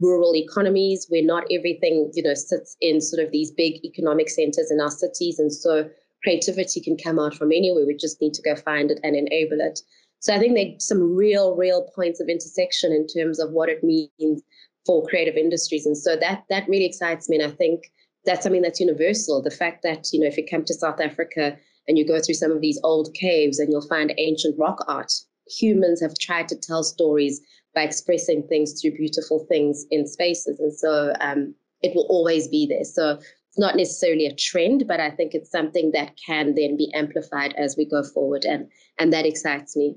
rural 0.00 0.34
economies 0.34 1.06
where 1.08 1.24
not 1.24 1.44
everything, 1.50 2.10
you 2.14 2.22
know, 2.22 2.34
sits 2.34 2.76
in 2.80 3.00
sort 3.00 3.24
of 3.24 3.30
these 3.32 3.50
big 3.50 3.84
economic 3.84 4.28
centers 4.28 4.70
in 4.70 4.80
our 4.80 4.90
cities. 4.90 5.38
And 5.38 5.52
so 5.52 5.88
creativity 6.22 6.80
can 6.80 6.96
come 6.96 7.18
out 7.18 7.34
from 7.34 7.52
anywhere. 7.52 7.86
We 7.86 7.96
just 7.96 8.20
need 8.20 8.34
to 8.34 8.42
go 8.42 8.56
find 8.56 8.90
it 8.90 9.00
and 9.02 9.14
enable 9.14 9.60
it. 9.60 9.80
So 10.20 10.34
I 10.34 10.38
think 10.38 10.54
there's 10.54 10.86
some 10.86 11.14
real, 11.14 11.54
real 11.54 11.88
points 11.94 12.20
of 12.20 12.28
intersection 12.28 12.92
in 12.92 13.06
terms 13.06 13.38
of 13.38 13.50
what 13.50 13.68
it 13.68 13.84
means 13.84 14.42
for 14.86 15.06
creative 15.06 15.36
industries. 15.36 15.86
And 15.86 15.96
so 15.96 16.16
that 16.16 16.44
that 16.50 16.68
really 16.68 16.86
excites 16.86 17.28
me. 17.28 17.38
And 17.38 17.52
I 17.52 17.54
think 17.54 17.84
that's 18.24 18.42
something 18.42 18.62
that's 18.62 18.80
universal. 18.80 19.42
The 19.42 19.50
fact 19.50 19.82
that, 19.82 20.08
you 20.12 20.20
know, 20.20 20.26
if 20.26 20.36
you 20.36 20.46
come 20.50 20.64
to 20.64 20.74
South 20.74 21.00
Africa 21.00 21.56
and 21.86 21.98
you 21.98 22.06
go 22.06 22.20
through 22.20 22.36
some 22.36 22.50
of 22.50 22.60
these 22.60 22.80
old 22.82 23.14
caves 23.14 23.58
and 23.58 23.70
you'll 23.70 23.86
find 23.86 24.14
ancient 24.16 24.58
rock 24.58 24.84
art, 24.88 25.12
humans 25.48 26.00
have 26.00 26.18
tried 26.18 26.48
to 26.48 26.56
tell 26.56 26.82
stories 26.82 27.40
by 27.74 27.82
expressing 27.82 28.46
things 28.46 28.80
through 28.80 28.92
beautiful 28.92 29.46
things 29.48 29.84
in 29.90 30.06
spaces. 30.06 30.60
And 30.60 30.72
so 30.72 31.12
um, 31.20 31.54
it 31.82 31.94
will 31.94 32.06
always 32.08 32.48
be 32.48 32.66
there. 32.66 32.84
So 32.84 33.18
it's 33.18 33.58
not 33.58 33.76
necessarily 33.76 34.26
a 34.26 34.34
trend, 34.34 34.86
but 34.86 35.00
I 35.00 35.10
think 35.10 35.34
it's 35.34 35.50
something 35.50 35.92
that 35.92 36.12
can 36.24 36.54
then 36.54 36.76
be 36.76 36.92
amplified 36.94 37.54
as 37.54 37.76
we 37.76 37.84
go 37.84 38.02
forward. 38.02 38.44
And, 38.44 38.68
and 38.98 39.12
that 39.12 39.26
excites 39.26 39.76
me. 39.76 39.96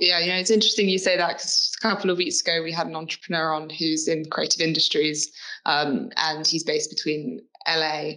Yeah, 0.00 0.18
you 0.20 0.28
know, 0.28 0.38
it's 0.38 0.50
interesting 0.50 0.88
you 0.88 0.98
say 0.98 1.16
that 1.16 1.28
because 1.36 1.72
a 1.78 1.82
couple 1.82 2.10
of 2.10 2.16
weeks 2.16 2.40
ago 2.40 2.62
we 2.62 2.72
had 2.72 2.86
an 2.86 2.96
entrepreneur 2.96 3.52
on 3.52 3.70
who's 3.70 4.08
in 4.08 4.24
creative 4.30 4.60
industries, 4.60 5.30
um, 5.66 6.10
and 6.16 6.46
he's 6.46 6.64
based 6.64 6.90
between 6.90 7.40
LA 7.68 8.12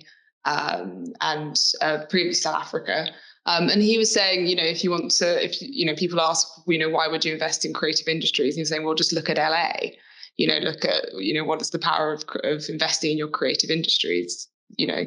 um, 0.45 1.05
and 1.21 1.59
uh, 1.81 2.05
previously 2.09 2.41
South 2.41 2.61
Africa. 2.61 3.07
Um, 3.49 3.67
and 3.67 3.81
he 3.81 3.97
was 3.97 4.13
saying, 4.13 4.45
you 4.45 4.55
know, 4.55 4.63
if 4.63 4.83
you 4.83 4.91
want 4.91 5.09
to, 5.09 5.43
if 5.43 5.59
you 5.59 5.83
know, 5.83 5.95
people 5.95 6.21
ask, 6.21 6.47
you 6.67 6.77
know, 6.77 6.87
why 6.87 7.07
would 7.07 7.25
you 7.25 7.33
invest 7.33 7.65
in 7.65 7.73
creative 7.73 8.07
industries? 8.07 8.53
And 8.53 8.59
he's 8.59 8.69
saying, 8.69 8.85
well, 8.85 8.93
just 8.93 9.11
look 9.11 9.27
at 9.27 9.37
LA. 9.37 9.89
You 10.37 10.47
know, 10.47 10.59
look 10.59 10.85
at, 10.85 11.05
you 11.15 11.33
know, 11.33 11.43
what 11.43 11.59
is 11.59 11.71
the 11.71 11.79
power 11.79 12.13
of, 12.13 12.23
of 12.43 12.65
investing 12.69 13.11
in 13.11 13.17
your 13.17 13.27
creative 13.27 13.71
industries? 13.71 14.47
You 14.77 14.85
know, 14.85 15.05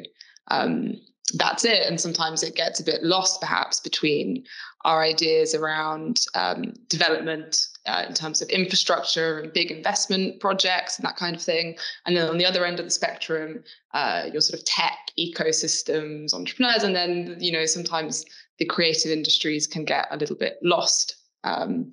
um, 0.51 0.95
that's 1.35 1.63
it. 1.63 1.87
And 1.87 2.01
sometimes 2.01 2.43
it 2.43 2.53
gets 2.53 2.81
a 2.81 2.83
bit 2.83 3.01
lost, 3.01 3.39
perhaps, 3.39 3.79
between 3.79 4.43
our 4.83 5.01
ideas 5.01 5.55
around 5.55 6.25
um, 6.35 6.73
development 6.89 7.65
uh, 7.85 8.05
in 8.07 8.13
terms 8.13 8.41
of 8.41 8.49
infrastructure 8.49 9.39
and 9.39 9.53
big 9.53 9.71
investment 9.71 10.39
projects 10.39 10.97
and 10.97 11.05
that 11.05 11.15
kind 11.15 11.35
of 11.35 11.41
thing. 11.41 11.75
And 12.05 12.15
then 12.15 12.29
on 12.29 12.37
the 12.37 12.45
other 12.45 12.65
end 12.65 12.79
of 12.79 12.85
the 12.85 12.91
spectrum, 12.91 13.63
uh, 13.93 14.29
your 14.31 14.41
sort 14.41 14.59
of 14.59 14.65
tech 14.65 15.11
ecosystems, 15.19 16.33
entrepreneurs, 16.33 16.83
and 16.83 16.95
then 16.95 17.37
you 17.39 17.51
know 17.51 17.65
sometimes 17.65 18.25
the 18.59 18.65
creative 18.65 19.11
industries 19.11 19.67
can 19.67 19.85
get 19.85 20.07
a 20.11 20.17
little 20.17 20.35
bit 20.35 20.57
lost 20.61 21.15
um, 21.43 21.91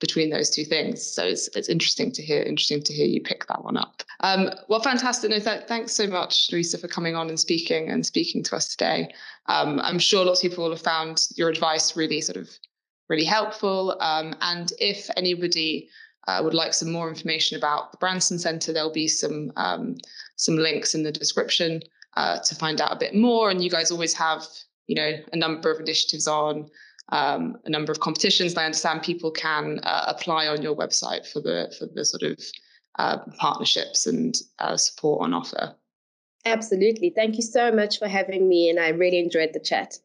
between 0.00 0.30
those 0.30 0.50
two 0.50 0.64
things. 0.64 1.04
So 1.04 1.24
it's 1.24 1.48
it's 1.56 1.68
interesting 1.68 2.12
to 2.12 2.22
hear 2.22 2.42
interesting 2.42 2.82
to 2.82 2.92
hear 2.92 3.06
you 3.06 3.20
pick 3.20 3.46
that 3.46 3.64
one 3.64 3.76
up. 3.76 4.02
Um, 4.20 4.50
well, 4.68 4.80
fantastic. 4.80 5.30
No, 5.30 5.38
th- 5.38 5.66
thanks 5.66 5.92
so 5.92 6.06
much, 6.06 6.50
Louisa, 6.52 6.78
for 6.78 6.88
coming 6.88 7.16
on 7.16 7.28
and 7.28 7.38
speaking 7.38 7.88
and 7.88 8.04
speaking 8.04 8.42
to 8.44 8.56
us 8.56 8.68
today. 8.68 9.12
Um, 9.46 9.80
I'm 9.80 9.98
sure 9.98 10.24
lots 10.24 10.42
of 10.42 10.50
people 10.50 10.64
will 10.64 10.70
have 10.70 10.82
found 10.82 11.26
your 11.36 11.48
advice 11.48 11.96
really 11.96 12.20
sort 12.20 12.36
of 12.36 12.48
really 13.12 13.24
helpful. 13.24 13.96
Um, 14.00 14.34
and 14.40 14.72
if 14.78 15.10
anybody 15.16 15.88
uh, 16.26 16.40
would 16.42 16.54
like 16.54 16.72
some 16.72 16.90
more 16.90 17.08
information 17.08 17.58
about 17.58 17.92
the 17.92 17.98
Branson 17.98 18.38
Centre, 18.38 18.72
there'll 18.72 19.00
be 19.04 19.08
some 19.08 19.52
um, 19.56 19.96
some 20.36 20.56
links 20.56 20.94
in 20.94 21.02
the 21.02 21.12
description 21.12 21.82
uh, 22.16 22.38
to 22.38 22.54
find 22.54 22.80
out 22.80 22.92
a 22.92 22.98
bit 22.98 23.14
more. 23.14 23.50
And 23.50 23.62
you 23.62 23.70
guys 23.70 23.90
always 23.90 24.14
have, 24.14 24.46
you 24.86 24.96
know, 24.96 25.12
a 25.32 25.36
number 25.36 25.70
of 25.70 25.78
initiatives 25.78 26.26
on 26.26 26.70
um, 27.10 27.56
a 27.66 27.70
number 27.70 27.92
of 27.92 28.00
competitions. 28.00 28.56
I 28.56 28.64
understand 28.64 29.02
people 29.02 29.30
can 29.30 29.80
uh, 29.82 30.04
apply 30.08 30.46
on 30.46 30.62
your 30.62 30.74
website 30.74 31.26
for 31.30 31.40
the 31.40 31.74
for 31.78 31.86
the 31.94 32.04
sort 32.04 32.22
of 32.22 32.40
uh, 32.98 33.18
partnerships 33.38 34.06
and 34.06 34.34
uh, 34.58 34.76
support 34.76 35.24
on 35.24 35.34
offer. 35.34 35.74
Absolutely. 36.44 37.10
Thank 37.10 37.36
you 37.36 37.42
so 37.42 37.70
much 37.70 37.98
for 37.98 38.08
having 38.08 38.48
me, 38.48 38.70
and 38.70 38.80
I 38.80 38.88
really 38.88 39.18
enjoyed 39.18 39.52
the 39.52 39.60
chat. 39.60 39.98